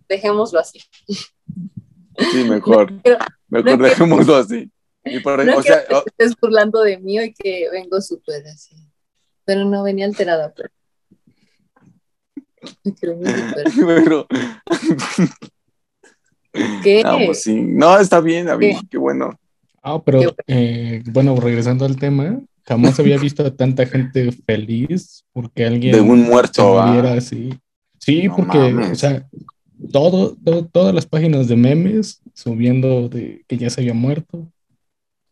[0.08, 0.80] dejémoslo así.
[1.08, 2.92] Sí, mejor.
[3.48, 4.70] Mejor no dejémoslo así.
[5.04, 8.74] Y por, No o sea, que estés burlando de mí y que vengo súper así.
[9.46, 10.68] Pero no venía alterada, pero.
[13.00, 13.18] Pero
[13.86, 14.26] pero-
[16.82, 17.02] ¿Qué?
[17.04, 17.54] No, pues sí.
[17.62, 18.86] No, está bien, David, ¿Qué?
[18.90, 19.38] qué bueno.
[19.82, 25.64] Ah, pero eh, bueno, regresando al tema, jamás había visto a tanta gente feliz porque
[25.64, 27.12] alguien De un muerto, ¿ah?
[27.12, 27.50] así.
[27.98, 28.90] Sí, No porque, mames.
[28.90, 29.26] o sea,
[29.92, 34.50] todo, todo- todas las páginas de memes subiendo de que ya se había muerto.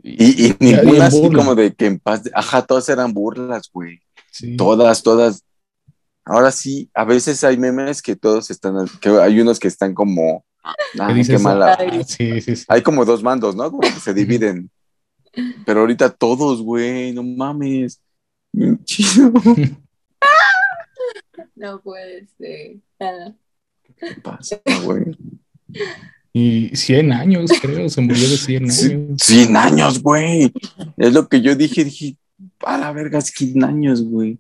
[0.07, 1.39] Y, y ninguna así burla.
[1.39, 2.23] como de que en paz.
[2.35, 4.01] Ajá, todas eran burlas, güey.
[4.31, 4.55] Sí.
[4.57, 5.43] Todas, todas.
[6.27, 10.45] Ahora sí, a veces hay memes que todos están, que hay unos que están como,
[10.63, 10.75] ah,
[11.15, 11.73] dices, qué mala.
[11.73, 12.65] "Ah, sí, sí, sí.
[12.69, 13.71] Hay como dos mandos, ¿no?
[13.71, 14.71] Como que se dividen.
[15.65, 18.01] Pero ahorita todos, güey, no mames.
[18.85, 19.33] Chido.
[21.57, 22.77] No puede ser.
[23.97, 25.17] ¿Qué pasa, güey?
[26.37, 29.22] Y 100 años, creo, se murió de 100 Sí, años.
[29.22, 30.53] 100 años, güey.
[30.97, 32.16] Es lo que yo dije, dije,
[32.66, 34.39] a la verga, 100 años, güey.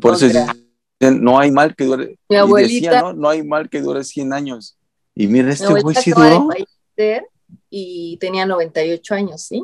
[0.00, 2.18] Por eso dicen, no hay mal que dure.
[2.30, 3.12] Mi y abuelita- decía, ¿no?
[3.12, 4.78] No hay mal que dure 100 años.
[5.14, 6.48] Y mira, Mi este güey sí duró.
[7.68, 9.62] y tenía 98 años, ¿sí?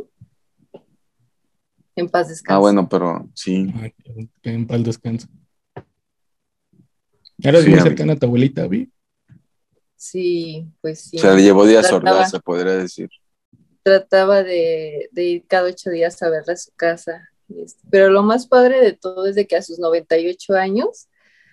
[1.96, 2.54] En paz descanse.
[2.54, 3.72] Ah, bueno, pero sí.
[3.80, 3.94] Ay,
[4.42, 5.26] en paz descanse.
[7.42, 8.90] ¿Eras Sí, muy cercana a tu abuelita, Vi?
[10.02, 11.18] Sí, pues sí.
[11.18, 13.10] Se le llevó días Trataba- sordas, se podría decir.
[13.82, 17.28] Trataba de, de ir cada ocho días a verla a su casa.
[17.54, 21.08] este, Pero lo más padre de todo es de que a sus 98 años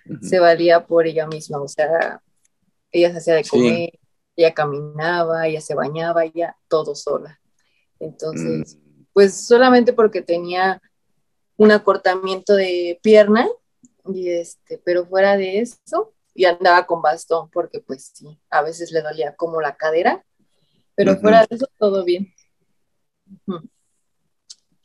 [0.08, 0.24] Ujú.
[0.26, 2.22] se valía por ella misma, o sea,
[2.90, 3.50] ella se hacía de Sí.
[3.50, 3.90] comer,
[4.34, 7.38] ella caminaba, ella se bañaba, ella todo sola.
[8.00, 10.80] Entonces, Mm, pues solamente porque tenía
[11.58, 13.46] un acortamiento de pierna,
[14.06, 18.92] y este, pero fuera de eso, y andaba con bastón, porque pues sí, a veces
[18.92, 20.24] le dolía como la cadera,
[20.94, 22.32] pero fuera de eso todo bien.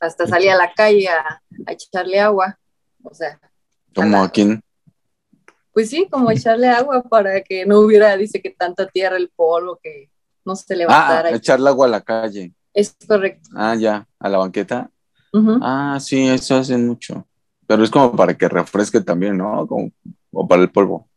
[0.00, 2.58] Hasta salía a la calle a, a echarle agua,
[3.04, 3.38] o sea,
[3.94, 4.60] ¿Cómo a quién?
[5.72, 9.78] pues sí, como echarle agua para que no hubiera, dice que tanta tierra, el polvo,
[9.80, 10.10] que
[10.44, 11.30] no se Ah, levantara.
[11.30, 12.52] echarle agua a la calle.
[12.72, 13.48] Es correcto.
[13.54, 14.90] Ah, ya, a la banqueta.
[15.62, 17.28] Ah, sí, eso hacen mucho.
[17.68, 19.66] Pero es como para que refresque también, ¿no?
[19.68, 19.92] Como,
[20.32, 21.08] o para el polvo.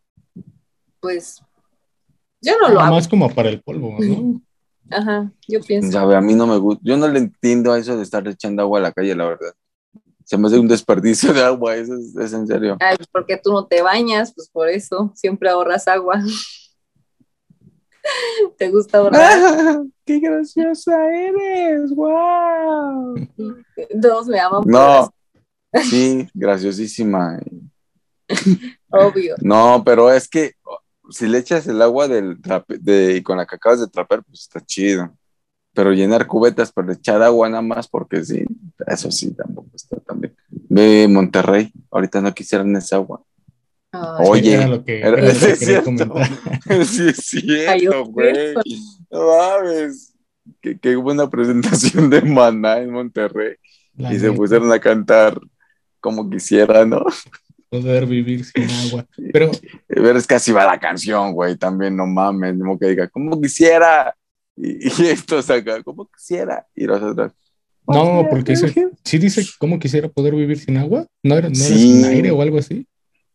[1.00, 1.42] Pues
[2.42, 2.96] yo no lo hago.
[2.96, 4.42] Más como para el polvo, ¿no?
[4.90, 5.92] Ajá, yo pienso.
[5.92, 6.82] Sabe, a mí no me gusta.
[6.84, 9.54] Yo no le entiendo a eso de estar echando agua a la calle, la verdad.
[10.24, 12.78] Se me hace un desperdicio de agua, eso es, es en serio.
[12.80, 16.22] Ay, pues porque tú no te bañas, pues por eso siempre ahorras agua.
[18.58, 19.82] ¿Te gusta ahorrar?
[20.06, 21.94] ¡Qué graciosa eres!
[21.94, 23.16] ¡Wow!
[24.02, 25.14] Todos me aman por No,
[25.84, 27.40] sí, graciosísima.
[28.90, 29.36] obvio.
[29.42, 30.54] No, pero es que
[31.10, 34.42] si le echas el agua del trape- de, con la que acabas de trapear, pues
[34.42, 35.16] está chido.
[35.74, 38.44] Pero llenar cubetas para echar agua nada más porque sí,
[38.88, 40.36] eso sí, tampoco está tan bien.
[40.70, 43.22] Ve Monterrey, ahorita no quisieran esa agua.
[43.92, 46.10] Ay, Oye, Era lo que, era- era lo sí que es quería cierto.
[46.10, 46.86] comentar.
[46.86, 48.54] sí, es cierto, güey.
[49.12, 50.14] No mames.
[50.62, 53.56] Qué, qué buena presentación de Maná en Monterrey.
[53.96, 55.40] La y se neta, pusieron a cantar
[56.00, 57.04] como quisiera, ¿no?
[57.70, 59.06] Poder vivir sin agua.
[59.34, 59.52] Pero
[59.88, 63.40] Pero es que así va la canción, güey, también, no mames, no que diga, como
[63.42, 64.16] quisiera.
[64.56, 66.66] Y, y estos acá, como quisiera.
[66.76, 67.34] Y nosotros.
[67.88, 71.06] no, porque dice, sí dice cómo quisiera poder vivir sin agua.
[71.24, 71.78] ¿No era, no era Sí.
[71.80, 72.88] sin aire o algo así?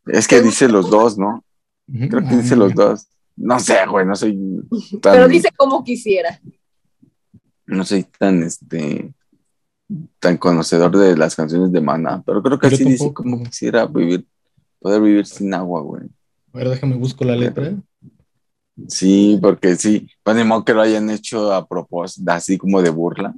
[0.06, 1.44] Es que dice los dos, ¿no?
[1.86, 2.84] Creo que ah, dice los mira.
[2.86, 3.06] dos.
[3.36, 4.36] No sé, güey, no soy
[5.00, 6.40] tan, Pero dice como quisiera.
[7.66, 9.12] no soy tan, este,
[10.18, 13.22] tan conocedor de las canciones de Maná, pero creo que Yo sí dice tampoco.
[13.22, 14.26] como quisiera vivir,
[14.80, 16.04] poder vivir sin agua, güey.
[16.52, 17.74] A ver, déjame busco la letra.
[18.88, 22.90] Sí, porque sí, pues ni modo que lo hayan hecho a propósito, así como de
[22.90, 23.34] burla.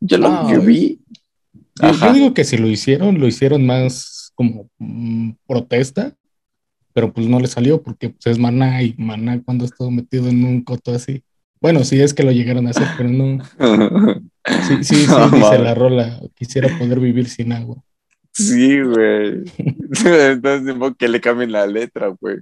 [0.00, 1.00] Yo lo Ah, vi.
[2.00, 6.14] Yo digo que si lo hicieron, lo hicieron más como mm, protesta,
[6.92, 10.28] pero pues no le salió porque pues, es Maná y Maná cuando ha estado metido
[10.28, 11.22] en un coto así.
[11.60, 13.38] Bueno, sí es que lo llegaron a hacer, pero no.
[14.66, 17.76] Sí, sí, sí, No, dice la rola, quisiera poder vivir sin agua.
[18.32, 19.44] Sí, güey.
[20.04, 22.38] Entonces, que le cambien la letra, güey.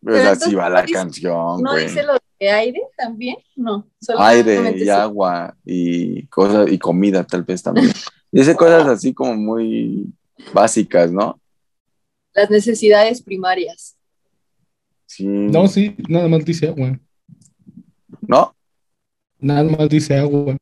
[0.00, 1.84] Pues Pero así entonces va la dice- canción, ¿No güey.
[1.86, 3.36] dice lo de aire también?
[3.56, 3.86] No.
[4.18, 4.88] Aire y sí.
[4.88, 7.90] agua y cosas y comida tal vez también.
[8.30, 10.06] Dice cosas así como muy
[10.54, 11.40] básicas, ¿no?
[12.32, 13.96] Las necesidades primarias.
[15.06, 15.26] Sí.
[15.26, 16.98] No, sí, nada más dice agua.
[18.22, 18.54] ¿No?
[19.40, 20.56] Nada más dice agua.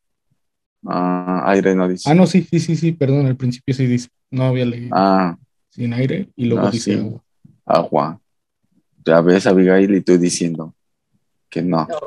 [0.87, 2.09] Ah, aire no dice.
[2.11, 4.09] Ah, no, sí, sí, sí, sí, perdón, al principio sí dice.
[4.31, 4.91] No había leído.
[4.93, 5.37] Ah,
[5.71, 6.99] Sin aire y luego Ah, dice sí.
[6.99, 7.23] agua.
[7.65, 8.21] agua.
[9.05, 10.75] Ya ves, Abigail, y tú diciendo
[11.49, 11.87] que no.
[11.89, 11.99] No.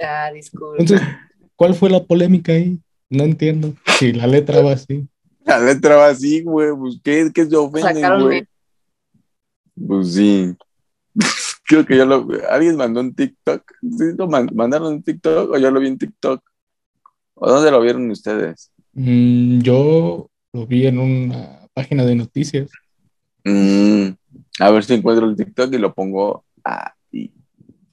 [0.00, 0.76] Ah, disculpa.
[0.78, 1.06] Entonces,
[1.56, 2.78] ¿cuál fue la polémica ahí?
[3.10, 3.74] No entiendo.
[3.98, 5.06] Si la letra va así.
[5.44, 6.70] La letra va así, güey.
[6.76, 8.46] Pues, ¿qué, qué se ofenden, Sacaron güey?
[9.86, 10.54] Pues sí.
[11.66, 12.28] Creo que yo lo...
[12.50, 13.62] ¿Alguien mandó un TikTok?
[13.80, 16.42] ¿Sí lo man- mandaron un TikTok o yo lo vi en TikTok?
[17.34, 18.70] ¿O dónde lo vieron ustedes?
[18.92, 22.70] Mm, yo lo vi en una página de noticias.
[23.44, 24.08] Mm,
[24.60, 27.32] a ver si encuentro el TikTok y lo pongo Ahí.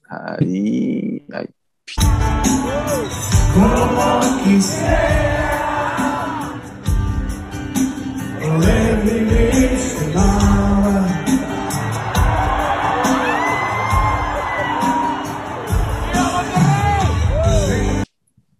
[0.08, 1.26] Ahí.
[1.32, 1.48] ahí.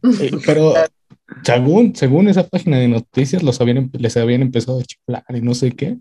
[0.03, 0.75] Eh, pero
[1.45, 5.55] según, según esa página de noticias, los habían, les habían empezado a chiflar y no
[5.55, 5.99] sé qué.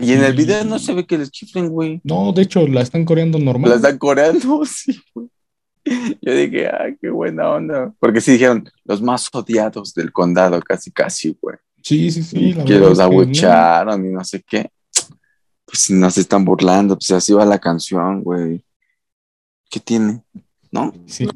[0.00, 2.00] Y en el video no se ve que les chiflen, güey.
[2.02, 3.70] No, de hecho, la están coreando normal.
[3.70, 5.28] La están coreando, sí, güey.
[6.20, 7.94] Yo dije, ah, qué buena onda.
[8.00, 11.56] Porque sí dijeron, los más odiados del condado, casi, casi, güey.
[11.80, 12.52] Sí, sí, sí.
[12.52, 13.04] la que los no.
[13.04, 14.68] abucharon y no sé qué.
[15.64, 18.64] Pues no se están burlando, pues así va la canción, güey.
[19.70, 20.22] ¿Qué tiene?
[20.72, 20.92] ¿No?
[21.06, 21.28] Sí.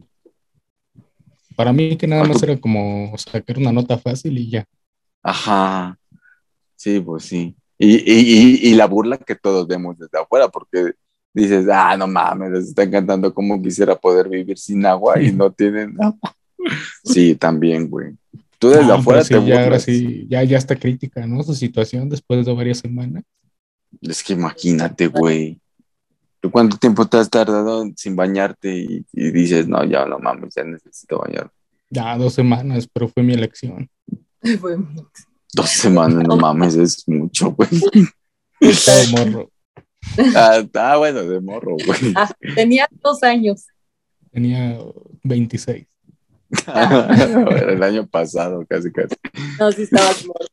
[1.60, 4.64] Para mí que nada más era como sacar una nota fácil y ya.
[5.22, 5.98] Ajá.
[6.74, 7.54] Sí, pues sí.
[7.76, 10.92] Y, y, y, y la burla que todos vemos desde afuera, porque
[11.34, 15.52] dices, ah, no mames, les están cantando como quisiera poder vivir sin agua y no
[15.52, 16.34] tienen agua.
[17.04, 18.14] Sí, también, güey.
[18.58, 21.42] Tú desde No, afuera pero te sí, ya, ahora sí, ya, ya está crítica, ¿no?
[21.42, 23.22] Su situación después de varias semanas.
[24.00, 25.60] Es que imagínate, güey.
[26.40, 30.54] ¿Tú cuánto tiempo te has tardado sin bañarte y, y dices, no, ya no mames,
[30.54, 31.50] ya necesito bañar?
[31.90, 33.88] Ya dos semanas, pero fue mi elección.
[34.60, 34.86] Fue mi-
[35.52, 37.68] Dos semanas, no mames, es mucho, güey.
[38.60, 39.50] Todo morro.
[40.34, 42.14] Ah, ah, bueno, de morro, güey.
[42.16, 43.66] Ah, tenía dos años.
[44.32, 44.78] Tenía
[45.24, 45.86] 26.
[46.66, 49.14] Era el año pasado, casi, casi.
[49.58, 50.46] No, sí estabas morro.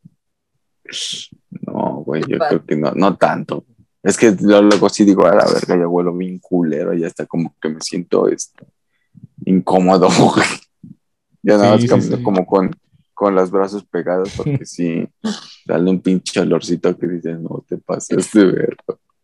[1.62, 3.66] No, güey, yo creo que no, no tanto.
[4.08, 7.54] Es que luego sí digo, a la verga, ya huelo bien culero, ya está como
[7.62, 8.66] que me siento este,
[9.46, 10.46] incómodo, güey.
[11.44, 12.24] Ya nada más Sí, sí, camino sí.
[12.24, 12.76] como con,
[13.14, 15.08] con los brazos pegados, porque sí,
[15.66, 18.84] dale un pinche olorcito que dices, no te pases de verga.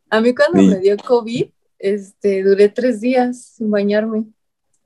[0.10, 0.68] A mí cuando Sí.
[0.68, 1.46] me dio COVID,
[1.80, 4.26] este, duré tres días sin bañarme.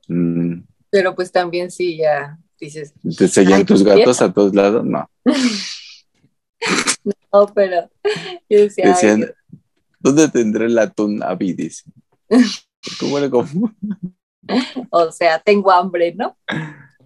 [0.07, 3.89] Mm, Pero pues también sí, ya dices, ¿Te seguían tus ¿qué?
[3.89, 4.83] gatos a todos lados?
[4.85, 5.07] No.
[7.33, 7.89] no, pero
[8.49, 9.25] yo decía, Decían,
[9.99, 11.83] ¿dónde tendré el atún avidis?
[12.99, 13.73] ¿Cómo era como?
[14.89, 16.37] o sea, tengo hambre, ¿no?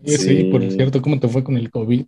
[0.05, 0.17] Sí.
[0.17, 0.43] Sí.
[0.45, 2.05] por cierto, ¿cómo te fue con el COVID?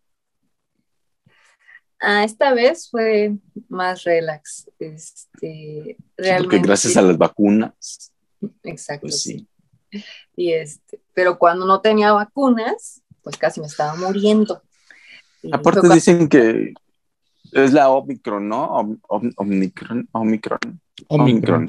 [2.00, 3.38] Ah, esta vez fue
[3.70, 4.70] más relax.
[4.80, 6.44] Este, realmente.
[6.44, 8.12] Porque gracias a las vacunas,
[8.64, 9.02] Exacto.
[9.04, 9.48] pues sí.
[10.36, 14.62] Y este, pero cuando no tenía vacunas, pues casi me estaba muriendo.
[15.42, 16.74] Y Aparte cuando- dicen que
[17.52, 18.66] es la Omicron, ¿no?
[18.66, 20.60] Om- om- Omicron, Omicron,
[21.08, 21.68] Omicron.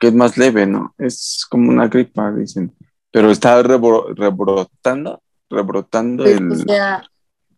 [0.00, 0.94] que es más leve, ¿no?
[0.98, 2.74] Es como una gripa, dicen.
[3.10, 7.04] Pero está rebro- rebrotando, rebrotando pues, el, o sea,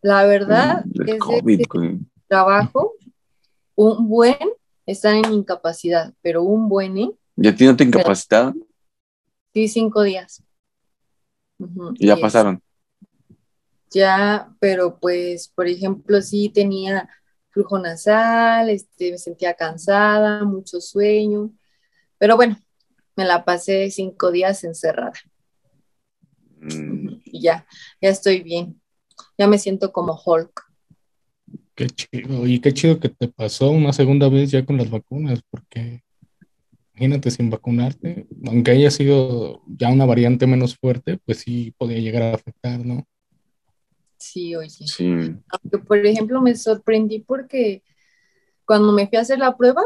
[0.03, 2.95] la verdad el es COVID, que trabajo,
[3.74, 4.36] un buen
[4.86, 7.11] está en incapacidad, pero un buen, ¿eh?
[7.36, 8.64] ¿Y a ti no te incapacitaron?
[9.55, 10.43] Sí, cinco días.
[11.99, 12.62] Y ya pasaron.
[13.91, 17.09] Ya, pero pues, por ejemplo, sí tenía
[17.51, 21.51] flujo nasal, este, me sentía cansada, mucho sueño,
[22.18, 22.57] pero bueno,
[23.16, 25.12] me la pasé cinco días encerrada
[26.61, 27.66] Mm, y ya,
[28.01, 28.80] ya estoy bien,
[29.36, 30.62] ya me siento como Hulk.
[31.74, 32.46] Qué chido.
[32.46, 36.03] Y qué chido que te pasó una segunda vez ya con las vacunas, porque
[36.94, 42.22] imagínate sin vacunarte, aunque haya sido ya una variante menos fuerte, pues sí podía llegar
[42.22, 43.07] a afectar, ¿no?
[44.19, 44.69] Sí, oye.
[44.69, 45.35] sí.
[45.51, 47.83] Aunque, por ejemplo, me sorprendí porque
[48.64, 49.83] cuando me fui a hacer la prueba,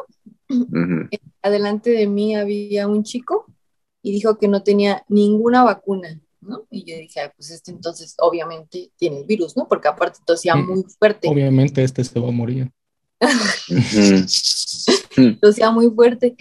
[0.49, 1.09] Ujú.
[1.43, 3.47] adelante de mí había un chico
[4.03, 6.67] y dijo que no tenía ninguna vacuna, ¿no?
[6.71, 9.69] Y yo dije, "Ay, pues este entonces obviamente tiene el virus, ¿no?
[9.69, 12.71] Porque aparte tosía muy fuerte, Obviamente este se va a morir.
[15.41, 16.35] Tosía muy fuerte.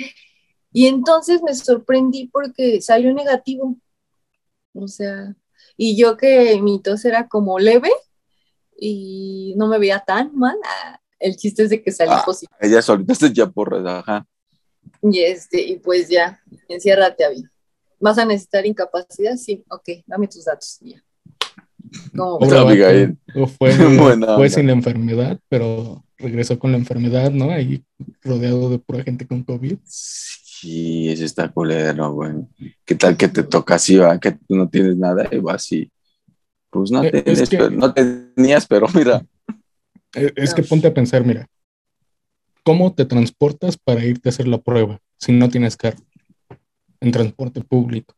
[0.74, 3.78] Y entonces me sorprendí porque salió negativo.
[4.74, 5.36] O sea,
[5.78, 7.90] y yo que mi tos era como leve
[8.80, 10.56] y no me veía tan mal.
[10.66, 12.24] ah, El chiste es de que salí Ah.
[12.26, 12.58] positivo.
[12.60, 14.26] Ella solita se ya porras, ajá.
[15.04, 17.44] Y, este, y pues ya, enciérrate, Avi.
[18.00, 19.36] ¿Vas a necesitar incapacidad?
[19.38, 20.80] Sí, ok, dame tus datos.
[20.82, 21.04] Ya.
[22.14, 23.18] Vato, Abigail.
[23.58, 27.52] Fue, Buena fue sin la enfermedad, pero regresó con la enfermedad, ¿no?
[27.52, 27.84] Ahí
[28.24, 29.78] rodeado de pura gente con COVID.
[29.86, 32.34] Sí, eso está culero, güey.
[32.86, 34.20] ¿Qué tal que te toca así, va?
[34.20, 35.92] Que tú no tienes nada y vas y...
[36.70, 39.26] Pues no, Eh, que- pero- no tenías, pero mira.
[40.16, 41.48] Eh, Es que ponte a pensar, mira,
[42.64, 46.00] ¿cómo te transportas para irte a hacer la prueba si no tienes carro
[47.02, 48.14] en transporte público?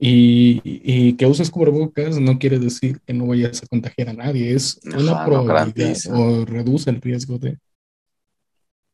[0.00, 4.54] Y, y que uses cubrebocas no quiere decir que no vayas a contagiar a nadie,
[4.54, 7.58] es Ajá, una probabilidad o reduce el riesgo de.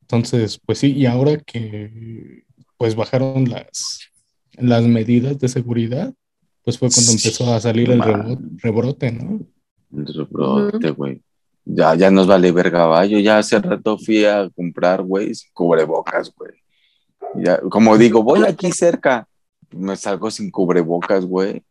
[0.04, 2.44] Entonces, pues sí, y ahora que
[2.76, 4.00] pues bajaron las,
[4.52, 6.12] las medidas de seguridad,
[6.62, 9.40] pues fue cuando empezó a salir el rebo- rebrote, ¿no?
[9.96, 11.22] El rebrote, güey.
[11.64, 13.18] Ya, ya nos vale ver caballo.
[13.18, 16.52] Ya hace rato fui a comprar, güey, sin cubrebocas, güey.
[17.36, 19.26] Ya, como digo, voy aquí cerca.
[19.70, 21.62] Me salgo sin cubrebocas, güey.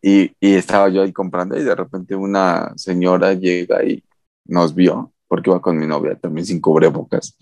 [0.00, 4.04] Y, y estaba yo ahí comprando y de repente una señora llega y
[4.44, 7.36] nos vio, porque iba con mi novia también sin cubrebocas.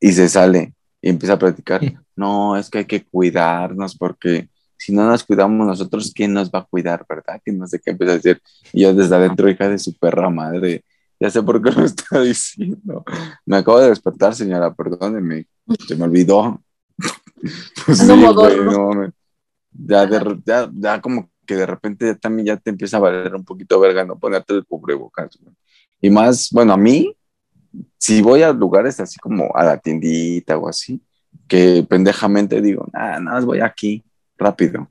[0.00, 1.80] Y se sale y empieza a platicar.
[2.14, 6.60] No, es que hay que cuidarnos porque si no nos cuidamos nosotros, ¿quién nos va
[6.60, 7.40] a cuidar, verdad?
[7.44, 8.40] Que no sé qué empieza a decir.
[8.72, 10.84] Y yo desde adentro, hija de su perra madre,
[11.18, 13.04] ya sé por qué lo está diciendo.
[13.44, 15.46] Me acabo de despertar, señora, perdóneme,
[15.86, 16.60] se me olvidó.
[17.84, 19.12] Pues sí, güey, no, me-
[19.70, 23.44] ya, de ya, ya como que de repente también ya te empieza a valer un
[23.44, 25.54] poquito verga no ponerte el cubrebocas, güey.
[26.00, 27.15] Y más, bueno, a mí,
[27.98, 31.00] si voy a lugares así como a la tiendita o así,
[31.48, 34.04] que pendejamente digo, nada, nada, más voy aquí,
[34.38, 34.90] rápido.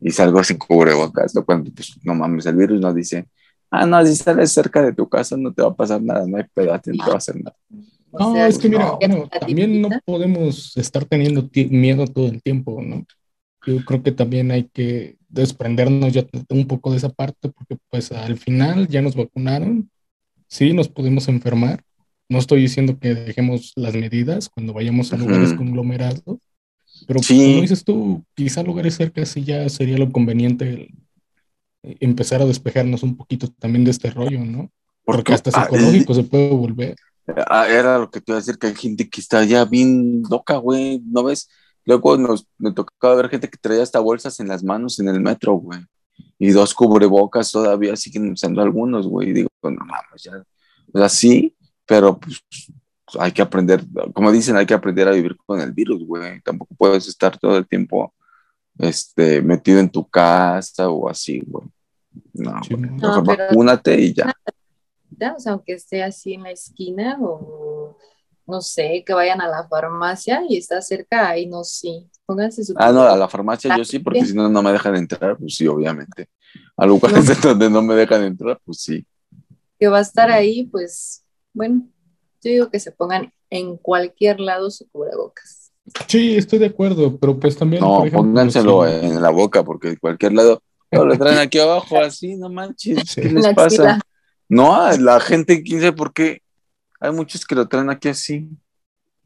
[0.00, 3.28] Y salgo sin cubrebocas, lo cuando, pues, no mames, el virus nos dice,
[3.70, 6.36] ah, no, si sales cerca de tu casa no te va a pasar nada, no
[6.36, 7.56] hay pedo, a ti no te va a hacer nada.
[8.10, 8.98] O No, sea, es que mira, no.
[8.98, 13.04] bueno, también no podemos estar teniendo miedo todo el tiempo, ¿no?
[13.66, 18.12] Yo creo que también hay que desprendernos ya un poco de esa parte, porque pues
[18.12, 19.90] al final ya nos vacunaron,
[20.48, 21.82] sí, nos podemos enfermar.
[22.28, 26.22] No estoy diciendo que dejemos las medidas cuando vayamos a lugares conglomerados,
[27.06, 27.36] pero Sí.
[27.36, 30.88] como dices tú, quizá lugares cerca sí ya sería lo conveniente
[31.82, 34.70] eh, empezar a despejarnos un poquito también de este rollo, ¿no?
[35.04, 36.96] Porque hasta ah, psicológico se puede volver.
[37.48, 40.22] Ah, era lo que te iba a decir, que hay gente que está ya bien
[40.28, 41.48] loca, güey, ¿no ves?
[41.84, 45.20] Luego nos, me tocaba ver gente que traía hasta bolsas en las manos en el
[45.20, 45.80] metro, güey.
[46.38, 49.32] Y dos cubrebocas todavía siguen usando algunos, güey.
[49.32, 50.42] Digo, no mames, ya.
[50.92, 51.54] O sea, sí,
[51.86, 52.44] pero pues
[53.18, 53.82] hay que aprender,
[54.12, 56.40] como dicen, hay que aprender a vivir con el virus, güey.
[56.42, 58.12] Tampoco puedes estar todo el tiempo
[58.78, 61.66] este, metido en tu casa o así, güey.
[62.34, 62.90] No, Sí, güey.
[62.90, 63.22] no.
[63.22, 64.32] Vacúnate y ya.
[65.18, 65.34] ¿ya?
[65.34, 67.96] O sea, aunque esté así en la esquina o
[68.48, 72.08] no sé, que vayan a la farmacia y está cerca, ahí no, sí.
[72.26, 74.94] Pónganse su Ah, no, a la farmacia yo sí, porque si no, no me dejan
[74.96, 76.28] entrar, pues sí, obviamente.
[76.76, 79.04] A lugares donde no me dejan entrar, pues sí.
[79.78, 81.24] que va a estar ahí, pues,
[81.56, 81.88] bueno,
[82.42, 85.72] yo digo que se pongan en cualquier lado su cubrebocas.
[86.06, 87.80] Sí, estoy de acuerdo, pero pues también.
[87.82, 91.58] No, por ejemplo, pónganselo en la boca, porque en cualquier lado, no, lo traen aquí
[91.58, 93.22] abajo así, no manches, Sí.
[93.22, 93.66] ¿qué les la pasa?
[93.66, 94.00] axila.
[94.48, 96.42] No, la gente, quién sabe por qué,
[97.00, 98.48] hay muchos que lo traen aquí así,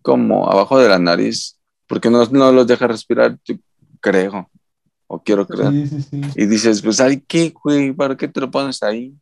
[0.02, 3.56] como abajo de la nariz, porque no, no los deja respirar, yo
[4.00, 4.48] creo,
[5.06, 5.72] o quiero creer.
[5.72, 6.20] Sí, sí, sí.
[6.36, 7.92] Y dices, pues, ay, ¿qué, güey?
[7.92, 9.14] ¿Para qué te lo pones ahí?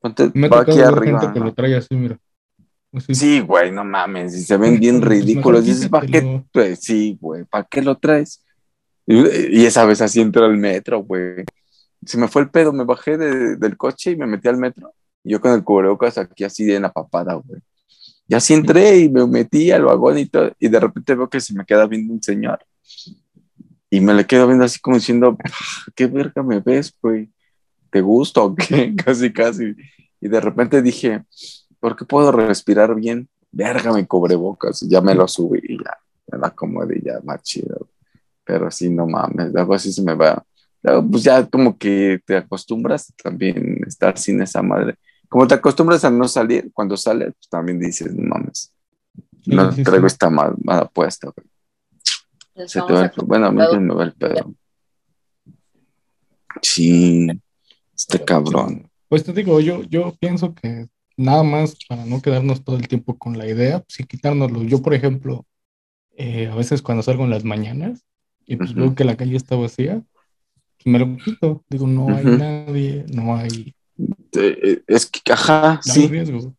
[0.00, 1.20] Ponte, Me va tocado aquí arriba.
[1.20, 2.18] gente que lo trae así, mira.
[3.08, 5.64] Sí, güey, no mames, y se ven bien ridículos.
[5.64, 6.42] Dices, ¿para qué?
[6.52, 8.44] Pues, sí, güey, ¿para qué lo traes?
[9.06, 11.44] Y, y esa vez así entró al metro, güey.
[12.04, 14.92] Se me fue el pedo, me bajé de- del coche y me metí al metro.
[15.22, 17.60] Y yo con el cubrebocas aquí así en la papada, güey.
[18.26, 20.52] Y así entré y me metí al vagón y todo.
[20.58, 22.58] Y de repente veo que se me queda viendo un señor.
[23.90, 27.28] Y me le quedo viendo así como diciendo, "Ah, ¿qué verga me ves, güey?
[27.90, 28.94] ¿Te gusta o qué?
[29.04, 29.74] Casi, casi.
[30.20, 31.24] Y de repente dije,
[31.80, 33.28] ¿por qué puedo respirar bien?
[33.50, 34.80] Verga, mi cubrebocas.
[34.82, 35.98] Ya me lo subí y ya,
[36.30, 37.88] me la acomodé y ya más chido.
[38.44, 40.44] Pero sí, no mames, luego así se me va.
[40.82, 44.96] Luego, pues ya como que te acostumbras también a estar sin esa madre.
[45.28, 48.72] Como te acostumbras a no salir, cuando sales, pues también dices, no mames,
[49.46, 50.12] no sí, traigo sí.
[50.14, 51.32] esta mal, mala puesta.
[52.66, 54.54] Se te va el- bueno, a mí me va el pedo.
[56.62, 57.28] Sí,
[57.94, 58.90] este cabrón.
[59.08, 60.88] Pues te digo, yo, yo pienso que
[61.20, 64.62] nada más para no quedarnos todo el tiempo con la idea, pues sí quitárnoslo.
[64.62, 65.46] Yo, por ejemplo,
[66.16, 68.04] eh, a veces cuando salgo en las mañanas
[68.46, 70.02] y pues veo que la calle está vacía,
[70.76, 71.64] pues me lo quito.
[71.68, 73.74] Digo, no hay nadie, no hay,
[74.32, 76.06] Eh, eh, Es que, ajá, no hay sí.
[76.08, 76.54] riesgo.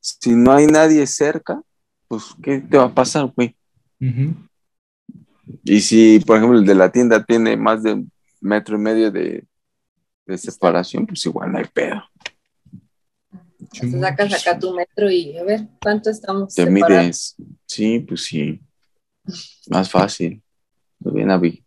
[0.00, 1.60] Si no hay nadie cerca,
[2.06, 3.56] pues, ¿qué te va a pasar, güey?
[5.64, 8.04] Y si, por ejemplo, el de la tienda tiene más de
[8.40, 9.44] metro y medio de,
[10.26, 12.02] de separación, pues igual no hay pedo.
[13.80, 17.02] Te sacas acá tu metro y a ver, ¿cuánto estamos Te separados?
[17.04, 17.36] mides.
[17.66, 18.60] Sí, pues sí.
[19.68, 20.42] Más fácil.
[21.00, 21.62] Muy bien, Abby.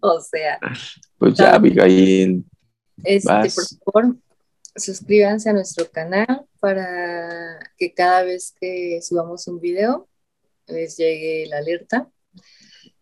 [0.00, 0.58] O sea,
[1.18, 2.44] Pues ya, Abigail.
[3.04, 3.54] este, Vas.
[3.54, 4.16] por favor,
[4.74, 10.08] suscríbanse a nuestro canal para que cada vez que subamos un video
[10.66, 12.10] les llegue la alerta.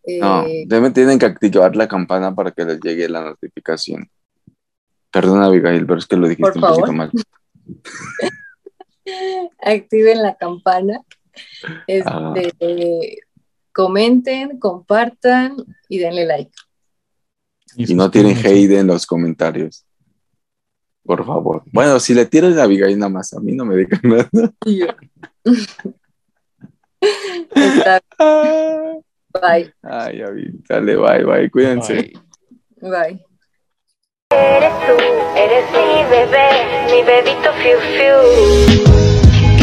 [0.07, 4.09] No, Eh, deben, tienen que activar la campana para que les llegue la notificación.
[5.15, 7.11] Perdona, Abigail, pero es que lo dijiste Por un poquito mal.
[9.63, 11.01] activen la campana
[11.87, 13.21] Este,
[13.73, 15.57] comenten, compartan
[15.89, 16.51] y denle like.
[17.77, 19.87] Y no tienen hate en los comentarios.
[21.05, 21.63] Por favor.
[21.73, 24.29] Bueno, si le tiras la Abigail nada más, a mí no me digan nada.
[27.55, 28.03] Está-
[29.33, 29.73] Bye.
[29.83, 32.13] Ay, Abby, dale, bye, bye, cuídense.
[32.81, 32.91] Bye.
[32.91, 33.25] Bye.
[34.35, 34.97] Eres tú,
[35.37, 36.49] eres mi bebé,
[36.91, 38.19] mi bebito fiu fiu.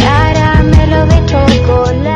[0.02, 2.11] Caramelo de chocolate.